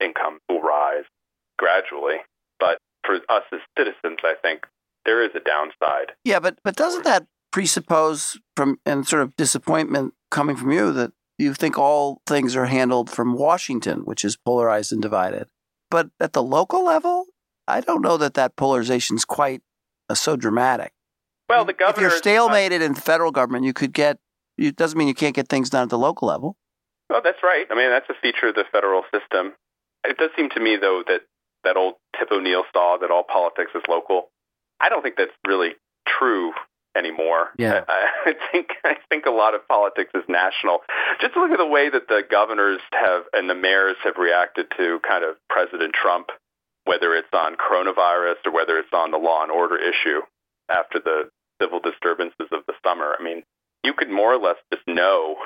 income 0.00 0.38
will 0.48 0.60
rise 0.60 1.04
gradually. 1.58 2.16
But 2.58 2.78
for 3.04 3.16
us 3.28 3.44
as 3.52 3.60
citizens, 3.76 4.18
I 4.24 4.34
think 4.40 4.66
there 5.04 5.24
is 5.24 5.30
a 5.34 5.40
downside. 5.40 6.12
Yeah, 6.24 6.40
but 6.40 6.58
but 6.64 6.76
doesn't 6.76 7.04
that 7.04 7.26
presuppose 7.50 8.38
from 8.56 8.78
and 8.84 9.06
sort 9.06 9.22
of 9.22 9.34
disappointment 9.36 10.14
coming 10.30 10.56
from 10.56 10.70
you 10.70 10.92
that 10.92 11.12
you 11.38 11.54
think 11.54 11.78
all 11.78 12.20
things 12.26 12.56
are 12.56 12.66
handled 12.66 13.08
from 13.10 13.34
Washington, 13.34 14.00
which 14.00 14.24
is 14.24 14.36
polarized 14.36 14.92
and 14.92 15.00
divided. 15.00 15.48
But 15.90 16.10
at 16.20 16.32
the 16.32 16.42
local 16.42 16.84
level, 16.84 17.26
I 17.66 17.80
don't 17.80 18.02
know 18.02 18.16
that 18.16 18.34
that 18.34 18.56
polarization 18.56 19.16
is 19.16 19.24
quite 19.24 19.62
uh, 20.08 20.14
so 20.14 20.36
dramatic. 20.36 20.92
Well, 21.48 21.64
the 21.64 21.72
governor. 21.72 22.08
If 22.08 22.12
you're 22.12 22.20
stalemated 22.20 22.82
in 22.82 22.94
the 22.94 23.00
federal 23.00 23.30
government, 23.30 23.64
you 23.64 23.72
could 23.72 23.92
get. 23.92 24.18
It 24.58 24.76
doesn't 24.76 24.98
mean 24.98 25.08
you 25.08 25.14
can't 25.14 25.34
get 25.34 25.48
things 25.48 25.70
done 25.70 25.84
at 25.84 25.88
the 25.88 25.98
local 25.98 26.28
level. 26.28 26.56
Well, 27.08 27.20
that's 27.22 27.38
right. 27.42 27.66
I 27.70 27.74
mean, 27.74 27.90
that's 27.90 28.10
a 28.10 28.20
feature 28.20 28.48
of 28.48 28.54
the 28.54 28.64
federal 28.70 29.02
system. 29.14 29.54
It 30.04 30.18
does 30.18 30.30
seem 30.36 30.50
to 30.50 30.60
me, 30.60 30.76
though, 30.80 31.02
that 31.06 31.20
that 31.64 31.76
old 31.76 31.94
Tip 32.18 32.30
O'Neill 32.32 32.64
saw 32.72 32.98
that 33.00 33.10
all 33.10 33.22
politics 33.22 33.70
is 33.74 33.82
local. 33.88 34.30
I 34.80 34.88
don't 34.88 35.02
think 35.02 35.16
that's 35.16 35.32
really 35.46 35.74
true 36.06 36.52
anymore. 36.98 37.50
Yeah. 37.56 37.84
I, 37.88 38.30
I 38.30 38.34
think 38.50 38.68
I 38.84 38.96
think 39.08 39.26
a 39.26 39.30
lot 39.30 39.54
of 39.54 39.66
politics 39.68 40.10
is 40.14 40.24
national. 40.28 40.80
Just 41.20 41.36
look 41.36 41.50
at 41.50 41.58
the 41.58 41.66
way 41.66 41.88
that 41.88 42.08
the 42.08 42.22
governors 42.28 42.80
have 42.92 43.22
and 43.32 43.48
the 43.48 43.54
mayors 43.54 43.96
have 44.04 44.16
reacted 44.18 44.66
to 44.76 45.00
kind 45.06 45.24
of 45.24 45.36
President 45.48 45.94
Trump, 45.94 46.28
whether 46.84 47.14
it's 47.14 47.32
on 47.32 47.56
coronavirus 47.56 48.44
or 48.46 48.52
whether 48.52 48.78
it's 48.78 48.92
on 48.92 49.10
the 49.10 49.18
law 49.18 49.42
and 49.42 49.52
order 49.52 49.76
issue 49.76 50.20
after 50.68 50.98
the 50.98 51.30
civil 51.62 51.80
disturbances 51.80 52.48
of 52.52 52.60
the 52.66 52.74
summer. 52.84 53.14
I 53.18 53.22
mean, 53.22 53.42
you 53.84 53.94
could 53.94 54.10
more 54.10 54.32
or 54.34 54.38
less 54.38 54.56
just 54.72 54.86
know 54.86 55.36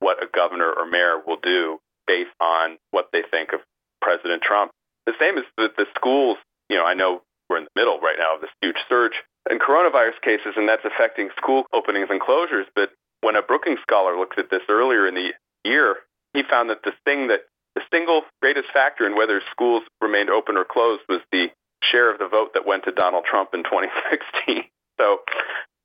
what 0.00 0.22
a 0.22 0.26
governor 0.32 0.70
or 0.70 0.86
mayor 0.86 1.20
will 1.26 1.40
do 1.42 1.78
based 2.06 2.34
on 2.40 2.78
what 2.90 3.08
they 3.12 3.22
think 3.30 3.52
of 3.52 3.60
President 4.00 4.42
Trump. 4.42 4.70
The 5.06 5.14
same 5.18 5.38
as 5.38 5.44
the, 5.56 5.70
the 5.76 5.86
schools. 5.96 6.38
You 6.68 6.76
know, 6.76 6.84
I 6.84 6.94
know 6.94 7.22
we're 7.48 7.58
in 7.58 7.64
the 7.64 7.76
middle 7.80 7.98
right 8.00 8.16
now 8.18 8.36
of 8.36 8.40
this 8.40 8.50
huge 8.60 8.76
surge 8.88 9.12
in 9.50 9.58
coronavirus 9.58 10.20
cases, 10.22 10.54
and 10.56 10.68
that's 10.68 10.84
affecting 10.84 11.30
school 11.36 11.64
openings 11.72 12.08
and 12.10 12.20
closures. 12.20 12.66
But 12.74 12.90
when 13.20 13.36
a 13.36 13.42
Brookings 13.42 13.80
scholar 13.82 14.18
looked 14.18 14.38
at 14.38 14.50
this 14.50 14.62
earlier 14.68 15.06
in 15.06 15.14
the 15.14 15.32
year, 15.64 15.96
he 16.34 16.42
found 16.42 16.70
that 16.70 16.82
the 16.84 16.92
thing 17.04 17.28
that 17.28 17.40
the 17.74 17.82
single 17.92 18.22
greatest 18.42 18.68
factor 18.72 19.06
in 19.06 19.16
whether 19.16 19.40
schools 19.50 19.82
remained 20.00 20.30
open 20.30 20.56
or 20.56 20.64
closed 20.64 21.02
was 21.08 21.20
the 21.32 21.48
share 21.82 22.12
of 22.12 22.18
the 22.18 22.28
vote 22.28 22.54
that 22.54 22.66
went 22.66 22.84
to 22.84 22.92
Donald 22.92 23.24
Trump 23.24 23.50
in 23.54 23.62
2016. 23.64 24.64
So 25.00 25.18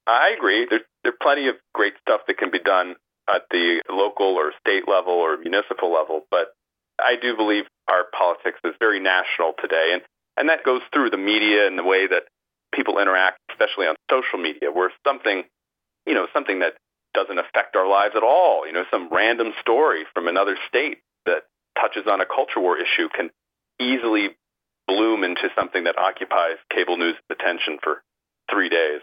I 0.08 0.34
agree. 0.36 0.68
There's 0.70 0.82
there's 1.04 1.16
plenty 1.22 1.48
of 1.48 1.56
great 1.74 1.94
stuff 2.02 2.22
that 2.28 2.38
can 2.38 2.52
be 2.52 2.60
done 2.60 2.96
at 3.30 3.44
the 3.52 3.82
local 3.90 4.36
or 4.36 4.52
state 4.60 4.88
level 4.88 5.14
or 5.14 5.38
municipal 5.38 5.94
level, 5.94 6.22
but 6.30 6.48
I 7.00 7.16
do 7.22 7.36
believe 7.36 7.66
our 7.88 8.06
politics 8.18 8.60
is 8.64 8.74
very 8.80 9.00
national 9.00 9.54
today, 9.62 9.92
and 9.94 10.02
and 10.38 10.50
that 10.50 10.64
goes 10.64 10.82
through 10.94 11.10
the 11.10 11.18
media 11.18 11.68
and 11.68 11.78
the 11.78 11.84
way 11.84 12.08
that 12.08 12.24
people 12.74 13.00
interact, 13.00 13.40
especially 13.52 13.88
on 13.88 13.96
social 14.10 14.40
media, 14.40 14.72
where 14.72 14.92
something, 15.06 15.44
you 16.06 16.14
know, 16.14 16.28
something 16.34 16.60
that 16.60 16.74
doesn't 17.14 17.38
affect 17.38 17.76
our 17.76 17.88
lives 17.88 18.16
at 18.16 18.24
all, 18.24 18.66
you 18.66 18.74
know, 18.74 18.84
some 18.90 19.10
random 19.12 19.54
story 19.62 20.04
from 20.14 20.28
another 20.28 20.58
state 20.68 21.00
that 21.26 21.44
touches 21.80 22.04
on 22.08 22.22
a 22.22 22.26
culture 22.26 22.60
war 22.60 22.78
issue 22.78 23.08
can 23.16 23.30
easily 23.80 24.30
bloom 24.88 25.24
into 25.24 25.50
something 25.56 25.86
that 25.86 25.98
occupies 25.98 26.58
cable 26.74 26.98
news 26.98 27.16
attention 27.30 27.78
for 27.82 28.04
three 28.52 28.70
days. 28.70 29.02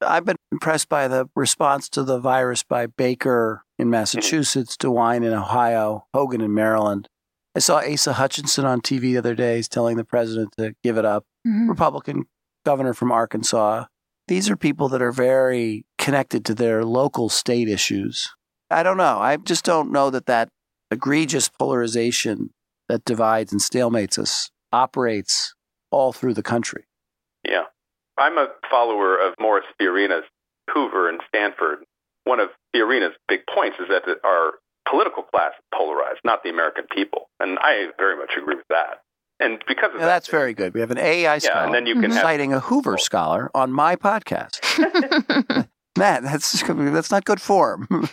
I've 0.00 0.24
been 0.24 0.36
impressed 0.50 0.88
by 0.88 1.06
the 1.08 1.28
response 1.36 1.88
to 1.90 2.02
the 2.02 2.18
virus 2.18 2.62
by 2.62 2.86
Baker 2.86 3.62
in 3.78 3.84
mm-hmm. 3.84 3.92
Massachusetts, 3.92 4.76
DeWine 4.76 5.24
in 5.24 5.32
Ohio, 5.32 6.06
Hogan 6.12 6.40
in 6.40 6.52
Maryland. 6.52 7.08
I 7.54 7.58
saw 7.58 7.80
Asa 7.80 8.14
Hutchinson 8.14 8.64
on 8.64 8.80
TV 8.80 9.00
the 9.00 9.18
other 9.18 9.34
day 9.34 9.56
He's 9.56 9.68
telling 9.68 9.96
the 9.96 10.04
president 10.04 10.54
to 10.58 10.74
give 10.82 10.96
it 10.96 11.04
up. 11.04 11.24
Mm-hmm. 11.46 11.68
Republican 11.68 12.24
governor 12.64 12.94
from 12.94 13.12
Arkansas. 13.12 13.84
These 14.28 14.48
are 14.48 14.56
people 14.56 14.88
that 14.90 15.02
are 15.02 15.12
very 15.12 15.84
connected 15.98 16.44
to 16.46 16.54
their 16.54 16.84
local 16.84 17.28
state 17.28 17.68
issues. 17.68 18.30
I 18.70 18.82
don't 18.82 18.96
know. 18.96 19.18
I 19.18 19.36
just 19.36 19.64
don't 19.64 19.92
know 19.92 20.10
that 20.10 20.26
that 20.26 20.48
egregious 20.90 21.48
polarization 21.48 22.50
that 22.88 23.04
divides 23.04 23.52
and 23.52 23.60
stalemates 23.60 24.18
us 24.18 24.50
operates 24.72 25.54
all 25.90 26.12
through 26.12 26.34
the 26.34 26.42
country. 26.42 26.84
Yeah. 27.44 27.64
I'm 28.16 28.38
a 28.38 28.48
follower 28.70 29.16
of 29.16 29.34
Morris 29.40 29.64
Fiorina's 29.78 30.24
Hoover 30.72 31.08
and 31.08 31.20
Stanford. 31.28 31.84
One 32.24 32.40
of 32.40 32.48
Fiorina's 32.74 33.14
big 33.28 33.40
points 33.52 33.78
is 33.80 33.88
that 33.88 34.02
our 34.24 34.52
political 34.88 35.22
class 35.22 35.52
is 35.58 35.64
polarized, 35.74 36.20
not 36.24 36.42
the 36.42 36.50
American 36.50 36.84
people. 36.94 37.28
And 37.40 37.58
I 37.60 37.88
very 37.98 38.16
much 38.16 38.30
agree 38.36 38.56
with 38.56 38.66
that. 38.68 39.02
And 39.40 39.62
because 39.66 39.88
of 39.88 39.94
yeah, 39.94 40.00
that, 40.00 40.06
that's 40.06 40.28
very 40.28 40.54
good. 40.54 40.72
We 40.72 40.80
have 40.80 40.90
an 40.90 40.98
AEI 40.98 41.38
scholar 41.38 41.60
yeah, 41.60 41.64
and 41.66 41.74
then 41.74 41.86
you 41.86 42.00
can 42.00 42.12
citing 42.12 42.52
a 42.52 42.60
Hoover 42.60 42.96
scholar 42.96 43.50
on 43.54 43.72
my 43.72 43.96
podcast. 43.96 44.60
Matt, 45.98 46.22
that's 46.22 46.62
that's 46.68 47.10
not 47.10 47.24
good 47.24 47.40
form. 47.40 47.88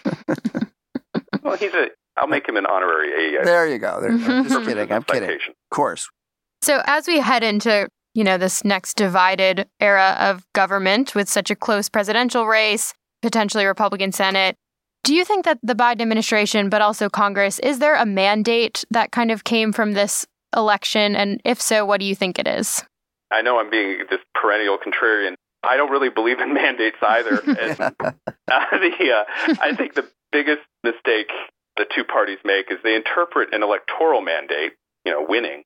well, 1.43 1.55
he's 1.55 1.73
a. 1.73 1.89
I'll 2.17 2.27
make 2.27 2.49
him 2.49 2.57
an 2.57 2.65
honorary 2.65 3.37
AEI. 3.37 3.43
There 3.45 3.67
you 3.67 3.77
go. 3.77 4.01
There 4.01 4.11
you 4.11 4.25
go. 4.25 4.43
Just 4.43 4.67
kidding. 4.67 4.91
I'm 4.91 5.03
kidding. 5.03 5.29
Of 5.29 5.69
course. 5.71 6.09
So 6.61 6.81
as 6.85 7.07
we 7.07 7.19
head 7.19 7.43
into 7.43 7.87
you 8.15 8.23
know 8.23 8.37
this 8.37 8.65
next 8.65 8.95
divided 8.95 9.67
era 9.79 10.17
of 10.19 10.45
government 10.53 11.13
with 11.15 11.29
such 11.29 11.51
a 11.51 11.55
close 11.55 11.89
presidential 11.89 12.47
race, 12.47 12.93
potentially 13.21 13.65
Republican 13.65 14.11
Senate, 14.11 14.55
do 15.03 15.13
you 15.13 15.25
think 15.25 15.45
that 15.45 15.59
the 15.63 15.75
Biden 15.75 16.01
administration, 16.01 16.69
but 16.69 16.81
also 16.81 17.09
Congress, 17.09 17.59
is 17.59 17.79
there 17.79 17.95
a 17.95 18.05
mandate 18.05 18.85
that 18.91 19.11
kind 19.11 19.31
of 19.31 19.43
came 19.43 19.71
from 19.71 19.93
this 19.93 20.25
election? 20.55 21.15
And 21.15 21.41
if 21.45 21.61
so, 21.61 21.85
what 21.85 21.99
do 21.99 22.05
you 22.05 22.15
think 22.15 22.39
it 22.39 22.47
is? 22.47 22.83
I 23.31 23.41
know 23.41 23.59
I'm 23.59 23.69
being 23.69 24.03
this 24.09 24.19
perennial 24.33 24.77
contrarian. 24.77 25.35
I 25.63 25.77
don't 25.77 25.91
really 25.91 26.09
believe 26.09 26.39
in 26.39 26.53
mandates 26.53 26.97
either. 27.01 27.39
and, 27.47 27.79
uh, 27.79 28.11
the, 28.47 29.11
uh, 29.13 29.55
I 29.61 29.75
think 29.75 29.93
the 29.93 30.07
biggest 30.31 30.61
mistake 30.83 31.31
the 31.77 31.85
two 31.95 32.03
parties 32.03 32.39
make 32.43 32.71
is 32.71 32.77
they 32.83 32.95
interpret 32.95 33.53
an 33.53 33.63
electoral 33.63 34.21
mandate, 34.21 34.73
you 35.05 35.11
know, 35.11 35.25
winning, 35.27 35.63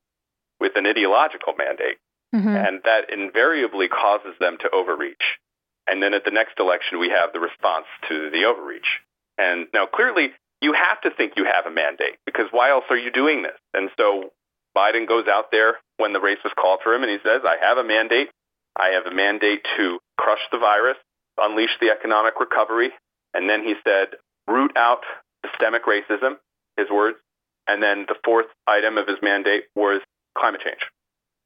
with 0.60 0.72
an 0.76 0.86
ideological 0.86 1.54
mandate. 1.58 1.98
Mm-hmm. 2.34 2.48
And 2.48 2.80
that 2.84 3.12
invariably 3.12 3.88
causes 3.88 4.34
them 4.40 4.58
to 4.60 4.70
overreach. 4.70 5.38
And 5.86 6.02
then 6.02 6.14
at 6.14 6.24
the 6.24 6.30
next 6.30 6.58
election, 6.58 6.98
we 6.98 7.10
have 7.10 7.32
the 7.32 7.40
response 7.40 7.86
to 8.08 8.30
the 8.30 8.44
overreach. 8.44 9.00
And 9.38 9.66
now 9.74 9.86
clearly, 9.86 10.28
you 10.60 10.72
have 10.72 11.00
to 11.02 11.10
think 11.10 11.34
you 11.36 11.44
have 11.44 11.66
a 11.66 11.74
mandate 11.74 12.16
because 12.24 12.46
why 12.50 12.70
else 12.70 12.84
are 12.90 12.96
you 12.96 13.10
doing 13.10 13.42
this? 13.42 13.58
And 13.72 13.90
so 13.98 14.30
Biden 14.76 15.06
goes 15.06 15.26
out 15.28 15.50
there 15.50 15.76
when 15.98 16.12
the 16.12 16.20
race 16.20 16.38
was 16.42 16.52
called 16.58 16.80
for 16.82 16.94
him 16.94 17.02
and 17.02 17.10
he 17.10 17.18
says, 17.24 17.42
I 17.44 17.56
have 17.60 17.78
a 17.78 17.84
mandate. 17.84 18.30
I 18.76 18.88
have 18.94 19.06
a 19.06 19.14
mandate 19.14 19.64
to 19.76 19.98
crush 20.18 20.40
the 20.50 20.58
virus, 20.58 20.96
unleash 21.38 21.76
the 21.80 21.90
economic 21.90 22.40
recovery. 22.40 22.90
And 23.32 23.48
then 23.48 23.62
he 23.62 23.74
said, 23.84 24.16
root 24.48 24.72
out 24.76 25.02
systemic 25.46 25.84
racism, 25.84 26.36
his 26.76 26.88
words. 26.90 27.18
And 27.66 27.82
then 27.82 28.04
the 28.08 28.16
fourth 28.24 28.46
item 28.66 28.98
of 28.98 29.06
his 29.06 29.18
mandate 29.22 29.64
was 29.74 30.00
climate 30.36 30.60
change. 30.64 30.80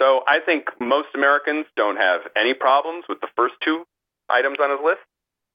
So 0.01 0.23
I 0.27 0.39
think 0.45 0.65
most 0.81 1.09
Americans 1.15 1.67
don't 1.77 1.97
have 1.97 2.23
any 2.37 2.55
problems 2.55 3.05
with 3.09 3.21
the 3.21 3.29
first 3.37 3.55
two 3.63 3.85
items 4.29 4.59
on 4.61 4.71
his 4.71 4.81
list. 4.83 5.01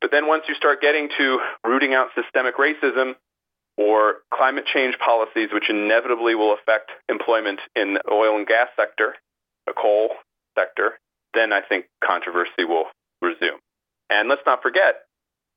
But 0.03 0.11
then 0.11 0.27
once 0.27 0.43
you 0.49 0.55
start 0.55 0.81
getting 0.81 1.07
to 1.17 1.39
rooting 1.63 1.93
out 1.93 2.09
systemic 2.13 2.57
racism, 2.57 3.15
or 3.77 4.15
climate 4.33 4.65
change 4.71 4.97
policies, 4.99 5.49
which 5.53 5.69
inevitably 5.69 6.35
will 6.35 6.53
affect 6.53 6.91
employment 7.09 7.59
in 7.73 7.95
the 7.95 8.11
oil 8.11 8.37
and 8.37 8.45
gas 8.45 8.67
sector, 8.75 9.15
the 9.65 9.73
coal 9.73 10.09
sector, 10.57 10.99
then 11.33 11.53
I 11.53 11.61
think 11.61 11.85
controversy 12.03 12.65
will 12.67 12.85
resume. 13.21 13.59
And 14.09 14.29
let's 14.29 14.43
not 14.45 14.61
forget, 14.61 14.95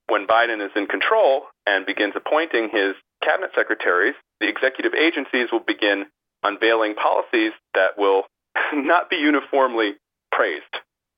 when 0.09 0.27
Biden 0.27 0.65
is 0.65 0.71
in 0.77 0.87
control 0.87 1.43
and 1.67 1.85
begins 1.85 2.15
appointing 2.17 2.71
his 2.73 2.95
cabinet 3.23 3.51
secretaries, 3.55 4.15
the 4.41 4.49
executive 4.49 4.95
agencies 4.95 5.49
will 5.51 5.65
begin 5.67 6.07
unveiling 6.43 6.95
policies 6.95 7.53
that 7.75 7.99
will 7.99 8.23
not 8.73 9.11
be 9.11 9.17
uniformly 9.17 9.95
praised. 10.33 10.65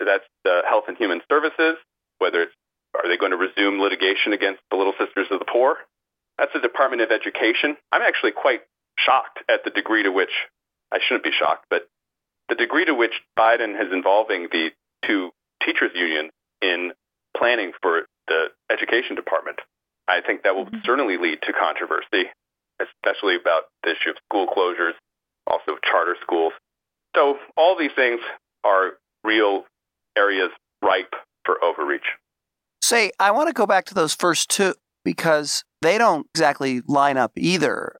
That's 0.01 0.25
the 0.45 0.63
Health 0.67 0.85
and 0.89 0.97
Human 0.97 1.21
Services, 1.31 1.77
whether 2.19 2.43
it's 2.43 2.55
are 2.95 3.09
they 3.09 3.17
going 3.17 3.33
to 3.33 3.37
resume 3.37 3.81
litigation 3.81 4.33
against 4.33 4.61
the 4.71 4.77
Little 4.77 4.95
Sisters 4.99 5.27
of 5.31 5.39
the 5.39 5.45
Poor? 5.51 5.77
That's 6.39 6.53
the 6.53 6.61
Department 6.61 7.03
of 7.03 7.11
Education. 7.11 7.77
I'm 7.93 8.03
actually 8.03 8.33
quite 8.33 8.61
shocked 8.99 9.41
at 9.49 9.65
the 9.65 9.71
degree 9.71 10.03
to 10.03 10.11
which, 10.11 10.33
I 10.93 10.99
shouldn't 11.07 11.25
be 11.25 11.33
shocked, 11.33 11.67
but 11.71 11.89
the 12.49 12.55
degree 12.55 12.85
to 12.85 12.95
which 12.95 13.13
Biden 13.39 13.81
is 13.81 13.93
involving 13.93 14.49
the 14.51 14.71
two 15.05 15.31
teachers 15.65 15.91
unions 15.95 16.31
in 16.63 16.93
planning 17.37 17.73
for 17.83 18.03
the 18.27 18.47
education 18.71 19.17
department. 19.17 19.59
I 20.09 20.21
think 20.27 20.43
that 20.43 20.55
will 20.55 20.67
mm-hmm. 20.67 20.85
certainly 20.85 21.19
lead 21.19 21.43
to 21.43 21.53
controversy, 21.53 22.31
especially 22.81 23.37
about 23.37 23.65
the 23.85 23.91
issue 23.91 24.11
of 24.11 24.17
school 24.29 24.47
closures, 24.47 24.97
also 25.47 25.79
charter 25.89 26.17
schools. 26.23 26.53
So 27.15 27.37
all 27.57 27.77
these 27.79 27.93
things 27.95 28.21
are 28.65 28.93
real 29.25 29.65
areas 30.17 30.51
ripe 30.83 31.15
for 31.45 31.63
overreach. 31.63 32.07
Say, 32.89 33.11
I 33.21 33.33
want 33.33 33.49
to 33.49 33.53
go 33.53 33.67
back 33.67 33.85
to 33.89 33.95
those 33.95 34.15
first 34.15 34.49
two 34.49 34.73
because 35.05 35.63
they 35.83 35.99
don't 35.99 36.27
exactly 36.35 36.81
line 36.89 37.19
up 37.19 37.33
either. 37.37 37.97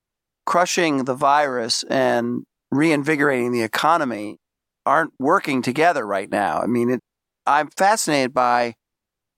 Crushing 0.47 1.03
the 1.03 1.13
virus 1.13 1.83
and 1.91 2.41
reinvigorating 2.71 3.51
the 3.51 3.61
economy 3.61 4.39
aren't 4.87 5.13
working 5.19 5.61
together 5.61 6.07
right 6.07 6.31
now. 6.31 6.59
I 6.59 6.65
mean, 6.65 6.89
it, 6.89 7.01
I'm 7.45 7.69
fascinated 7.77 8.33
by 8.33 8.73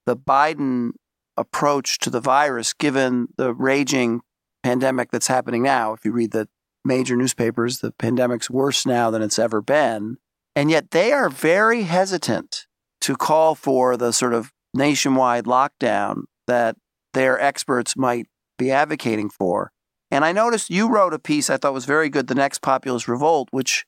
the 0.06 0.16
Biden 0.16 0.92
approach 1.36 1.98
to 1.98 2.10
the 2.10 2.22
virus 2.22 2.72
given 2.72 3.28
the 3.36 3.54
raging 3.54 4.22
pandemic 4.64 5.12
that's 5.12 5.28
happening 5.28 5.64
now. 5.64 5.92
If 5.92 6.06
you 6.06 6.14
read 6.14 6.32
the 6.32 6.48
major 6.86 7.18
newspapers, 7.18 7.80
the 7.80 7.92
pandemic's 7.92 8.50
worse 8.50 8.86
now 8.86 9.12
than 9.12 9.22
it's 9.22 9.38
ever 9.38 9.62
been. 9.62 10.16
And 10.56 10.72
yet 10.72 10.92
they 10.92 11.12
are 11.12 11.30
very 11.30 11.82
hesitant 11.82 12.68
to 13.02 13.18
call 13.18 13.54
for 13.54 13.98
the 13.98 14.14
sort 14.14 14.34
of 14.34 14.54
nationwide 14.74 15.46
lockdown 15.46 16.24
that 16.48 16.76
their 17.14 17.40
experts 17.40 17.96
might 17.98 18.28
be 18.58 18.72
advocating 18.72 19.30
for. 19.30 19.72
And 20.10 20.26
I 20.26 20.32
noticed 20.32 20.70
you 20.70 20.90
wrote 20.90 21.14
a 21.14 21.20
piece 21.20 21.50
I 21.50 21.58
thought 21.58 21.74
was 21.74 21.86
very 21.86 22.10
good, 22.10 22.28
The 22.28 22.36
Next 22.36 22.62
Populist 22.62 23.08
Revolt, 23.08 23.48
which 23.52 23.86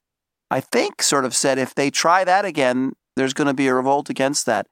I 0.50 0.62
think 0.62 1.02
sort 1.02 1.26
of 1.26 1.36
said 1.36 1.58
if 1.58 1.76
they 1.76 1.90
try 1.90 2.24
that 2.24 2.46
again, 2.46 2.94
there's 3.16 3.34
going 3.34 3.48
to 3.48 3.54
be 3.54 3.68
a 3.68 3.74
revolt 3.74 4.10
against 4.10 4.46
that. 4.46 4.68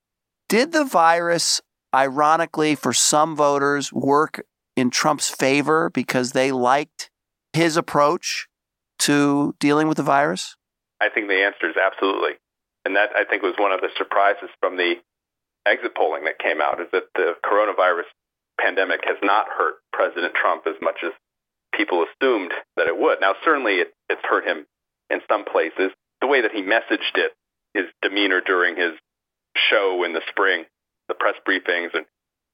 Did 0.47 0.71
the 0.71 0.85
virus, 0.85 1.61
ironically, 1.93 2.75
for 2.75 2.93
some 2.93 3.35
voters, 3.35 3.91
work 3.93 4.43
in 4.75 4.89
Trump's 4.89 5.29
favor 5.29 5.89
because 5.89 6.31
they 6.31 6.51
liked 6.51 7.09
his 7.53 7.77
approach 7.77 8.47
to 8.99 9.55
dealing 9.59 9.87
with 9.87 9.97
the 9.97 10.03
virus? 10.03 10.55
I 11.01 11.09
think 11.09 11.27
the 11.27 11.43
answer 11.43 11.69
is 11.69 11.75
absolutely. 11.75 12.31
And 12.85 12.95
that, 12.95 13.09
I 13.15 13.25
think, 13.25 13.43
was 13.43 13.55
one 13.57 13.71
of 13.71 13.81
the 13.81 13.89
surprises 13.97 14.49
from 14.59 14.77
the 14.77 14.95
exit 15.67 15.95
polling 15.95 16.25
that 16.25 16.39
came 16.39 16.61
out 16.61 16.81
is 16.81 16.87
that 16.91 17.09
the 17.15 17.33
coronavirus 17.45 18.09
pandemic 18.59 19.01
has 19.05 19.17
not 19.23 19.47
hurt 19.47 19.75
President 19.93 20.33
Trump 20.33 20.63
as 20.67 20.75
much 20.81 20.97
as 21.03 21.11
people 21.73 22.05
assumed 22.05 22.53
that 22.77 22.87
it 22.87 22.97
would. 22.97 23.19
Now, 23.21 23.33
certainly 23.43 23.75
it, 23.75 23.93
it's 24.09 24.21
hurt 24.23 24.45
him 24.45 24.65
in 25.09 25.21
some 25.29 25.45
places. 25.45 25.91
The 26.21 26.27
way 26.27 26.41
that 26.41 26.51
he 26.51 26.61
messaged 26.61 27.15
it, 27.15 27.31
his 27.73 27.85
demeanor 28.01 28.41
during 28.41 28.75
his 28.75 28.93
show 29.55 30.03
in 30.03 30.13
the 30.13 30.21
spring, 30.29 30.65
the 31.07 31.15
press 31.15 31.35
briefings, 31.47 31.93
and 31.93 32.05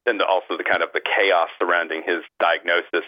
then 0.06 0.22
also 0.22 0.58
the 0.58 0.64
kind 0.64 0.84
of 0.84 0.90
the 0.94 1.02
chaos 1.02 1.50
surrounding 1.60 2.04
his 2.06 2.24
diagnosis 2.40 3.06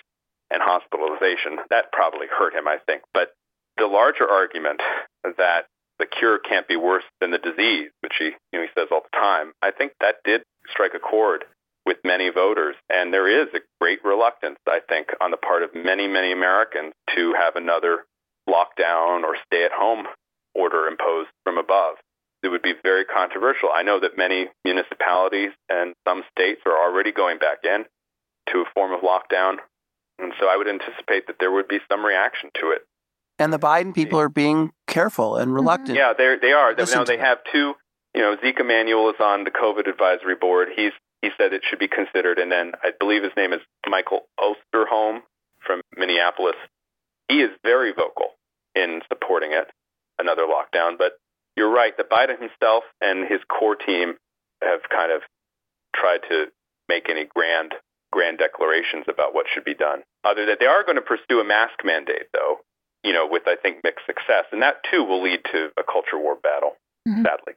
and 0.52 0.62
hospitalization, 0.62 1.60
that 1.70 1.92
probably 1.92 2.28
hurt 2.28 2.54
him, 2.54 2.68
I 2.68 2.78
think. 2.86 3.04
But 3.14 3.30
the 3.78 3.88
larger 3.88 4.28
argument 4.28 4.82
that 5.24 5.68
the 6.00 6.06
cure 6.06 6.40
can't 6.40 6.68
be 6.68 6.78
worse 6.78 7.04
than 7.20 7.32
the 7.32 7.38
disease, 7.38 7.92
which 8.02 8.14
he, 8.18 8.32
you 8.52 8.60
know, 8.60 8.62
he 8.62 8.70
says 8.76 8.88
all 8.92 9.02
the 9.02 9.18
time, 9.18 9.52
I 9.62 9.72
think 9.72 9.94
that 10.00 10.24
did 10.24 10.42
strike 10.70 10.94
a 10.96 11.00
chord 11.00 11.46
with 11.86 11.98
many 12.04 12.30
voters. 12.30 12.76
And 12.90 13.14
there 13.14 13.28
is 13.28 13.48
a 13.54 13.60
great 13.80 14.00
reluctance, 14.04 14.58
I 14.68 14.80
think, 14.88 15.10
on 15.22 15.32
the 15.32 15.38
part 15.38 15.64
of 15.64 15.76
many, 15.76 16.08
many 16.08 16.32
Americans 16.32 16.94
to 17.16 17.34
have 17.34 17.56
another 17.56 18.06
lockdown 18.48 19.24
or 19.24 19.38
stay 19.46 19.66
at 19.66 19.72
home 19.72 20.06
order 20.56 20.88
imposed 20.88 21.30
from 21.44 21.58
above. 21.58 21.96
It 22.42 22.48
would 22.48 22.62
be 22.62 22.74
very 22.84 23.06
controversial. 23.06 23.70
I 23.74 23.84
know 23.84 24.00
that 24.00 24.18
many 24.18 24.48
municipalities 24.64 25.52
and 25.68 25.94
some 26.08 26.24
states 26.32 26.62
are 26.66 26.78
already 26.78 27.12
going 27.12 27.38
back 27.38 27.60
in 27.64 27.86
to 28.52 28.62
a 28.62 28.72
form 28.74 28.94
of 28.94 29.02
lockdown. 29.02 29.58
And 30.20 30.34
so 30.40 30.48
I 30.48 30.58
would 30.58 30.68
anticipate 30.68 31.28
that 31.28 31.36
there 31.40 31.52
would 31.52 31.68
be 31.68 31.80
some 31.92 32.06
reaction 32.06 32.50
to 32.62 32.72
it. 32.72 32.86
And 33.39 33.54
the 33.54 33.60
Biden 33.60 33.95
people 33.95 34.19
are 34.19 34.30
being 34.30 34.71
careful 34.88 35.38
and 35.38 35.47
mm-hmm. 35.47 35.56
reluctant. 35.56 35.97
Yeah, 35.97 36.13
they 36.17 36.36
they 36.41 36.52
are. 36.52 36.75
Listen 36.75 36.99
now 36.99 37.04
they 37.06 37.17
have 37.17 37.39
two. 37.52 37.73
You 38.13 38.21
know, 38.21 38.36
Zeke 38.41 38.60
Emanuel 38.60 39.10
is 39.10 39.15
on 39.19 39.43
the 39.43 39.52
COVID 39.52 39.88
advisory 39.88 40.36
board. 40.36 40.69
He's 40.75 40.91
he 41.21 41.30
said 41.38 41.54
it 41.54 41.63
should 41.67 41.80
be 41.80 41.88
considered, 41.88 42.39
and 42.39 42.52
then 42.52 42.73
I 42.84 42.91
believe 42.99 43.23
his 43.23 43.34
name 43.36 43.54
is 43.54 43.60
Michael 43.88 44.21
Osterholm 44.39 45.21
from 45.65 45.82
Minneapolis. 45.95 46.56
He 47.28 47.41
is 47.41 47.52
very 47.63 47.93
vocal 47.93 48.36
in 48.75 49.02
supporting 49.08 49.52
it, 49.52 49.67
another 50.17 50.43
lockdown. 50.43 50.97
But 50.97 51.13
you're 51.56 51.71
right 51.71 51.95
that 51.97 52.10
Biden 52.10 52.39
himself 52.39 52.84
and 53.02 53.28
his 53.28 53.41
core 53.47 53.75
team 53.75 54.15
have 54.62 54.82
kind 54.89 55.12
of 55.12 55.21
tried 55.95 56.21
to 56.30 56.45
make 56.88 57.10
any 57.10 57.25
grand 57.25 57.73
grand 58.12 58.39
declarations 58.39 59.06
about 59.08 59.36
what 59.36 59.45
should 59.54 59.63
be 59.63 59.75
done. 59.75 60.02
Other 60.23 60.45
than 60.45 60.58
they 60.60 60.65
are 60.65 60.84
going 60.84 60.95
to 60.95 61.02
pursue 61.02 61.39
a 61.39 61.45
mask 61.45 61.84
mandate, 61.84 62.28
though, 62.34 62.58
you 63.04 63.14
know, 63.14 63.28
with 63.30 63.44
I 63.48 63.56
think 63.56 63.78
mixed 63.84 64.06
success, 64.06 64.46
and 64.52 64.62
that 64.62 64.78
too 64.92 65.04
will 65.04 65.22
lead 65.22 65.40
to 65.52 65.70
a 65.78 65.84
culture 65.84 66.18
war 66.18 66.36
battle. 66.42 66.78
Mhm. 67.08 67.24
Sadly, 67.24 67.54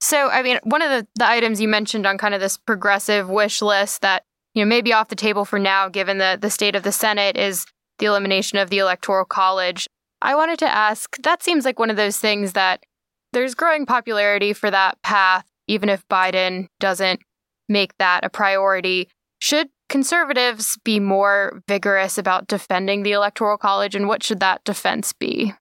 So, 0.00 0.28
I 0.30 0.42
mean, 0.42 0.58
one 0.62 0.82
of 0.82 0.90
the, 0.90 1.06
the 1.16 1.28
items 1.28 1.60
you 1.60 1.68
mentioned 1.68 2.06
on 2.06 2.18
kind 2.18 2.34
of 2.34 2.40
this 2.40 2.56
progressive 2.56 3.28
wish 3.28 3.62
list 3.62 4.02
that, 4.02 4.24
you 4.54 4.64
know, 4.64 4.68
may 4.68 4.80
be 4.80 4.92
off 4.92 5.08
the 5.08 5.14
table 5.16 5.44
for 5.44 5.58
now, 5.58 5.88
given 5.88 6.18
the, 6.18 6.38
the 6.40 6.50
state 6.50 6.76
of 6.76 6.82
the 6.82 6.92
Senate, 6.92 7.36
is 7.36 7.66
the 7.98 8.06
elimination 8.06 8.58
of 8.58 8.68
the 8.70 8.78
Electoral 8.78 9.24
College. 9.24 9.86
I 10.22 10.34
wanted 10.34 10.58
to 10.60 10.66
ask 10.68 11.16
that 11.22 11.42
seems 11.42 11.64
like 11.64 11.78
one 11.78 11.90
of 11.90 11.96
those 11.96 12.18
things 12.18 12.52
that 12.52 12.84
there's 13.32 13.54
growing 13.54 13.84
popularity 13.86 14.52
for 14.52 14.70
that 14.70 15.00
path, 15.02 15.44
even 15.66 15.88
if 15.88 16.06
Biden 16.08 16.68
doesn't 16.80 17.20
make 17.68 17.96
that 17.98 18.24
a 18.24 18.30
priority. 18.30 19.08
Should 19.38 19.68
conservatives 19.88 20.78
be 20.84 21.00
more 21.00 21.62
vigorous 21.68 22.18
about 22.18 22.46
defending 22.48 23.02
the 23.02 23.12
Electoral 23.12 23.58
College, 23.58 23.94
and 23.94 24.08
what 24.08 24.22
should 24.22 24.40
that 24.40 24.64
defense 24.64 25.12
be? 25.12 25.54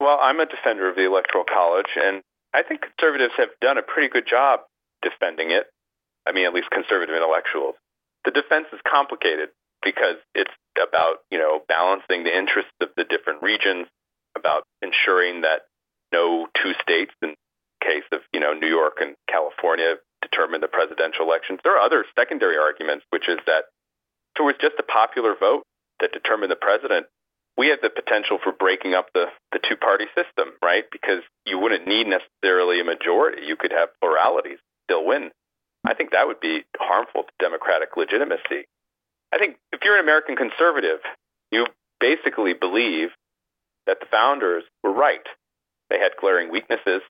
well, 0.00 0.18
I'm 0.20 0.40
a 0.40 0.46
defender 0.46 0.88
of 0.88 0.96
the 0.96 1.04
Electoral 1.04 1.44
College, 1.44 1.92
and 1.94 2.22
I 2.54 2.62
think 2.62 2.80
conservatives 2.80 3.34
have 3.36 3.50
done 3.60 3.78
a 3.78 3.82
pretty 3.82 4.08
good 4.08 4.26
job 4.26 4.60
defending 5.02 5.50
it. 5.50 5.66
I 6.26 6.32
mean, 6.32 6.46
at 6.46 6.54
least 6.54 6.70
conservative 6.70 7.14
intellectuals. 7.14 7.76
The 8.24 8.30
defense 8.30 8.66
is 8.72 8.80
complicated 8.88 9.50
because 9.84 10.16
it's 10.34 10.50
about 10.76 11.18
you 11.30 11.38
know 11.38 11.60
balancing 11.68 12.24
the 12.24 12.36
interests 12.36 12.72
of 12.80 12.88
the 12.96 13.04
different 13.04 13.42
regions, 13.42 13.86
about 14.36 14.64
ensuring 14.82 15.42
that 15.42 15.68
no 16.12 16.48
two 16.60 16.72
states, 16.82 17.12
in 17.22 17.34
case 17.82 18.04
of 18.12 18.20
you 18.32 18.40
know 18.40 18.54
New 18.54 18.68
York 18.68 18.98
and 19.00 19.14
California, 19.28 19.96
determine 20.22 20.60
the 20.60 20.68
presidential 20.68 21.24
elections. 21.24 21.60
There 21.62 21.76
are 21.76 21.84
other 21.84 22.04
secondary 22.16 22.56
arguments, 22.56 23.04
which 23.10 23.28
is 23.28 23.38
that 23.46 23.64
if 24.34 24.40
it 24.40 24.42
was 24.42 24.54
just 24.60 24.78
a 24.78 24.82
popular 24.82 25.34
vote 25.38 25.64
that 26.00 26.12
determined 26.12 26.50
the 26.50 26.56
president, 26.56 27.06
we 27.56 27.68
have 27.68 27.80
the 27.82 27.90
potential 27.90 28.38
for 28.42 28.52
breaking 28.52 28.94
up 28.94 29.08
the, 29.12 29.26
the 29.52 29.60
two 29.68 29.76
party 29.76 30.06
system, 30.14 30.54
right? 30.62 30.84
Because 30.90 31.22
you 31.44 31.58
wouldn't 31.58 31.86
need 31.86 32.06
necessarily 32.06 32.80
a 32.80 32.84
majority. 32.84 33.42
You 33.46 33.56
could 33.56 33.72
have 33.72 33.90
pluralities 34.00 34.58
still 34.86 35.04
win. 35.04 35.30
I 35.84 35.94
think 35.94 36.12
that 36.12 36.26
would 36.26 36.40
be 36.40 36.64
harmful 36.78 37.24
to 37.24 37.32
democratic 37.38 37.96
legitimacy. 37.96 38.68
I 39.32 39.38
think 39.38 39.56
if 39.72 39.80
you're 39.84 39.96
an 39.96 40.04
American 40.04 40.36
conservative, 40.36 41.00
you 41.50 41.66
basically 42.00 42.54
believe 42.54 43.08
that 43.86 43.98
the 44.00 44.06
founders 44.10 44.64
were 44.82 44.92
right. 44.92 45.26
They 45.88 45.98
had 45.98 46.12
glaring 46.20 46.50
weaknesses. 46.50 47.02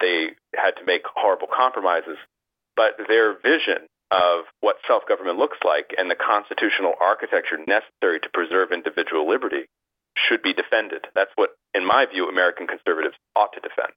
They 0.00 0.30
had 0.54 0.72
to 0.76 0.84
make 0.84 1.02
horrible 1.06 1.48
compromises. 1.54 2.18
But 2.76 2.96
their 3.08 3.38
vision 3.38 3.86
of 4.10 4.44
what 4.60 4.76
self 4.86 5.06
government 5.08 5.38
looks 5.38 5.58
like 5.64 5.94
and 5.96 6.10
the 6.10 6.18
constitutional 6.18 6.94
architecture 7.00 7.58
necessary 7.58 8.20
to 8.20 8.28
preserve 8.32 8.72
individual 8.72 9.28
liberty 9.28 9.66
should 10.16 10.42
be 10.42 10.52
defended. 10.52 11.06
That's 11.14 11.32
what, 11.34 11.50
in 11.74 11.84
my 11.84 12.06
view, 12.06 12.28
American 12.28 12.66
conservatives 12.66 13.16
ought 13.34 13.52
to 13.54 13.60
defend. 13.60 13.92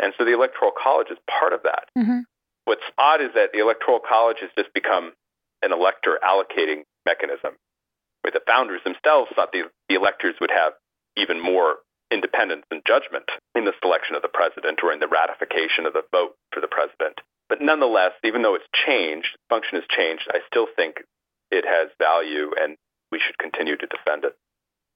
And 0.00 0.14
so 0.16 0.24
the 0.24 0.32
Electoral 0.32 0.72
College 0.72 1.08
is 1.10 1.18
part 1.28 1.52
of 1.52 1.60
that. 1.64 1.88
Mm-hmm. 1.96 2.20
What's 2.64 2.86
odd 2.96 3.20
is 3.20 3.30
that 3.34 3.52
the 3.52 3.60
Electoral 3.60 4.00
College 4.00 4.38
has 4.40 4.50
just 4.56 4.72
become 4.72 5.12
an 5.62 5.72
elector 5.72 6.18
allocating 6.24 6.88
mechanism, 7.04 7.52
where 8.22 8.32
the 8.32 8.40
founders 8.46 8.80
themselves 8.84 9.30
thought 9.36 9.52
the, 9.52 9.68
the 9.88 9.94
electors 9.96 10.34
would 10.40 10.50
have 10.50 10.72
even 11.16 11.40
more 11.40 11.84
independence 12.10 12.64
and 12.70 12.82
judgment 12.86 13.28
in 13.54 13.64
the 13.64 13.76
selection 13.82 14.16
of 14.16 14.22
the 14.22 14.32
president 14.32 14.80
or 14.82 14.92
in 14.92 15.00
the 15.00 15.08
ratification 15.08 15.84
of 15.84 15.92
the 15.92 16.02
vote 16.10 16.34
for 16.52 16.60
the 16.60 16.68
president. 16.68 17.20
But 17.50 17.60
nonetheless, 17.60 18.12
even 18.24 18.42
though 18.42 18.54
it's 18.54 18.64
changed, 18.86 19.36
function 19.48 19.74
has 19.74 19.84
changed, 19.90 20.28
I 20.30 20.38
still 20.46 20.68
think 20.76 21.02
it 21.50 21.64
has 21.66 21.90
value 21.98 22.52
and 22.58 22.76
we 23.10 23.18
should 23.18 23.36
continue 23.38 23.76
to 23.76 23.86
defend 23.86 24.24
it. 24.24 24.36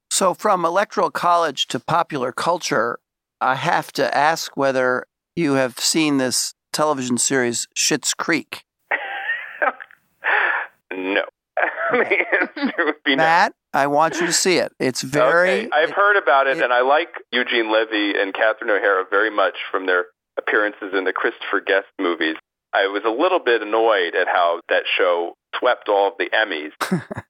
So, 0.09 0.33
from 0.33 0.63
electoral 0.63 1.11
college 1.11 1.67
to 1.67 1.81
popular 1.81 2.31
culture, 2.31 2.97
I 3.41 3.55
have 3.55 3.91
to 3.93 4.17
ask 4.17 4.55
whether 4.55 5.05
you 5.35 5.55
have 5.55 5.77
seen 5.79 6.17
this 6.17 6.53
television 6.71 7.17
series 7.17 7.67
Schitt's 7.75 8.13
Creek. 8.13 8.63
no. 10.93 11.23
the 11.91 12.25
answer 12.41 12.85
would 12.85 13.03
be 13.03 13.17
no. 13.17 13.23
Matt, 13.23 13.53
I 13.73 13.87
want 13.87 14.21
you 14.21 14.27
to 14.27 14.33
see 14.33 14.57
it. 14.57 14.71
It's 14.79 15.01
very. 15.01 15.65
Okay. 15.65 15.69
I've 15.73 15.91
heard 15.91 16.17
about 16.17 16.47
it, 16.47 16.57
it- 16.57 16.63
and 16.63 16.71
I 16.71 16.81
like 16.81 17.09
Eugene 17.33 17.69
Levy 17.69 18.17
and 18.17 18.33
Catherine 18.33 18.69
O'Hara 18.69 19.03
very 19.09 19.29
much 19.29 19.55
from 19.69 19.85
their 19.85 20.05
appearances 20.37 20.93
in 20.93 21.03
the 21.03 21.13
Christopher 21.13 21.59
Guest 21.59 21.87
movies. 21.99 22.35
I 22.75 22.87
was 22.87 23.03
a 23.05 23.09
little 23.09 23.39
bit 23.39 23.61
annoyed 23.61 24.15
at 24.15 24.27
how 24.27 24.59
that 24.69 24.83
show 24.97 25.33
swept 25.57 25.87
all 25.87 26.09
of 26.09 26.13
the 26.19 26.29
Emmys. 26.29 26.71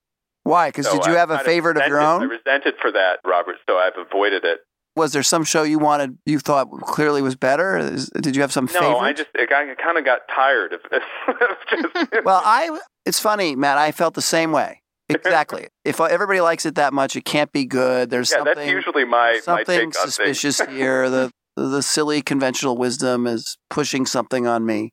Why? 0.44 0.70
Because 0.70 0.88
So 0.88 0.94
did 0.94 1.06
you 1.06 1.16
I 1.16 1.20
have 1.20 1.30
a 1.32 1.40
favorite 1.40 1.78
of 1.78 1.88
your 1.88 2.00
own? 2.00 2.22
I 2.22 2.26
resented 2.26 2.76
for 2.82 2.92
that, 2.92 3.20
Robert, 3.26 3.58
so 3.68 3.78
I've 3.78 3.98
avoided 3.98 4.44
it. 4.44 4.60
Was 4.96 5.12
there 5.12 5.24
some 5.24 5.44
show 5.44 5.64
you 5.64 5.78
wanted, 5.78 6.18
you 6.26 6.40
thought 6.40 6.70
clearly 6.82 7.22
was 7.22 7.36
better? 7.36 7.78
Is, 7.78 8.10
did 8.10 8.36
you 8.36 8.42
have 8.42 8.52
some 8.54 8.66
no, 8.66 8.80
favorite? 8.80 8.98
I 8.98 9.14
just 9.14 9.30
I 9.36 9.46
kind 9.46 9.98
of 9.98 10.06
got 10.06 10.22
tired 10.34 10.72
of 10.74 10.80
this. 10.90 11.04
just, 11.70 12.26
well, 12.26 12.42
I. 12.46 12.80
It's 13.06 13.20
funny, 13.20 13.56
Matt. 13.56 13.78
I 13.78 13.92
felt 13.92 14.14
the 14.14 14.22
same 14.22 14.52
way. 14.52 14.82
Exactly. 15.10 15.68
if 15.84 16.00
everybody 16.00 16.42
likes 16.42 16.66
it 16.66 16.76
that 16.76 16.94
much, 16.94 17.16
it 17.16 17.26
can't 17.26 17.52
be 17.52 17.66
good. 17.66 18.10
There's 18.10 18.32
yeah, 18.32 18.38
something. 18.38 18.56
that's 18.56 18.72
usually 18.72 19.06
my 19.06 19.40
something 19.44 19.66
my 19.68 19.86
take 19.86 19.94
suspicious 19.94 20.60
here. 20.70 21.10
The 21.10 21.32
the 21.56 21.82
silly 21.82 22.22
conventional 22.22 22.78
wisdom 22.78 23.28
is 23.28 23.58
pushing 23.70 24.06
something 24.06 24.48
on 24.48 24.66
me. 24.66 24.92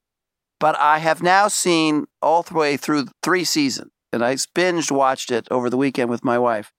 But 0.63 0.79
I 0.79 0.99
have 0.99 1.23
now 1.23 1.49
seen 1.49 2.07
all 2.23 2.43
the 2.43 2.55
way 2.55 2.77
through 2.77 3.09
three 3.23 3.45
seasons, 3.45 3.91
and 4.13 4.25
I 4.25 4.35
binged 4.35 4.91
watched 4.93 5.31
it 5.31 5.49
over 5.51 5.69
the 5.69 5.77
weekend 5.77 6.09
with 6.09 6.25
my 6.25 6.39
wife. 6.39 6.73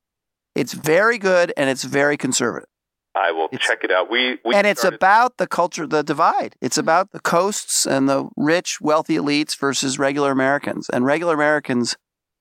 It's 0.56 0.74
very 0.74 1.18
good 1.18 1.52
and 1.58 1.70
it's 1.70 1.84
very 1.84 2.16
conservative. 2.16 2.70
I 3.16 3.32
will 3.32 3.50
It's- 3.52 3.68
check 3.68 3.84
it 3.84 3.92
out. 3.92 4.10
We, 4.10 4.40
we 4.46 4.56
and 4.56 4.66
it's 4.66 4.80
started- 4.82 4.96
about 4.98 5.38
the 5.38 5.48
culture, 5.48 5.86
the 5.86 6.02
divide. 6.04 6.56
It's 6.62 6.78
about 6.80 7.12
the 7.12 7.20
coasts 7.20 7.86
and 7.86 8.08
the 8.10 8.30
rich, 8.38 8.80
wealthy 8.82 9.18
elites 9.18 9.56
versus 9.60 10.00
regular 10.00 10.32
Americans. 10.32 10.90
And 10.90 11.06
regular 11.06 11.34
Americans 11.36 11.96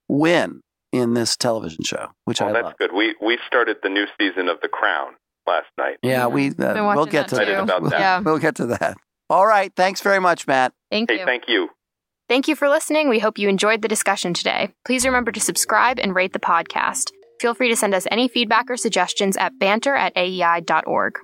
win 0.08 0.60
in 0.92 1.14
this 1.14 1.36
television 1.36 1.82
show, 1.84 2.08
which 2.24 2.40
Oh, 2.40 2.46
I 2.48 2.52
that's 2.52 2.64
love. 2.66 2.78
good. 2.78 2.92
We 2.92 3.14
we 3.20 3.38
started 3.46 3.78
the 3.82 3.88
new 3.90 4.06
season 4.18 4.48
of 4.48 4.60
The 4.62 4.68
Crown 4.68 5.14
last 5.46 5.68
night. 5.76 5.96
Yeah, 6.02 6.26
we 6.28 6.50
uh, 6.50 6.52
we'll 6.94 7.06
get 7.06 7.28
to 7.28 7.34
that 7.36 7.46
that. 7.46 7.62
about 7.64 7.82
We'll, 7.82 7.90
that. 7.90 8.00
Yeah. 8.00 8.20
we'll 8.20 8.38
get 8.38 8.54
to 8.56 8.66
that. 8.66 8.96
All 9.32 9.46
right. 9.46 9.72
Thanks 9.74 10.02
very 10.02 10.20
much, 10.20 10.46
Matt. 10.46 10.74
Thank 10.90 11.10
Hey, 11.10 11.20
you. 11.20 11.24
thank 11.24 11.44
you. 11.48 11.70
Thank 12.28 12.48
you 12.48 12.54
for 12.54 12.68
listening. 12.68 13.08
We 13.08 13.18
hope 13.18 13.38
you 13.38 13.48
enjoyed 13.48 13.80
the 13.80 13.88
discussion 13.88 14.34
today. 14.34 14.74
Please 14.84 15.06
remember 15.06 15.32
to 15.32 15.40
subscribe 15.40 15.98
and 15.98 16.14
rate 16.14 16.34
the 16.34 16.38
podcast. 16.38 17.12
Feel 17.40 17.54
free 17.54 17.70
to 17.70 17.76
send 17.76 17.94
us 17.94 18.06
any 18.10 18.28
feedback 18.28 18.70
or 18.70 18.76
suggestions 18.76 19.38
at 19.38 19.58
banter 19.58 19.94
at 19.94 20.14
aei.org. 20.16 21.14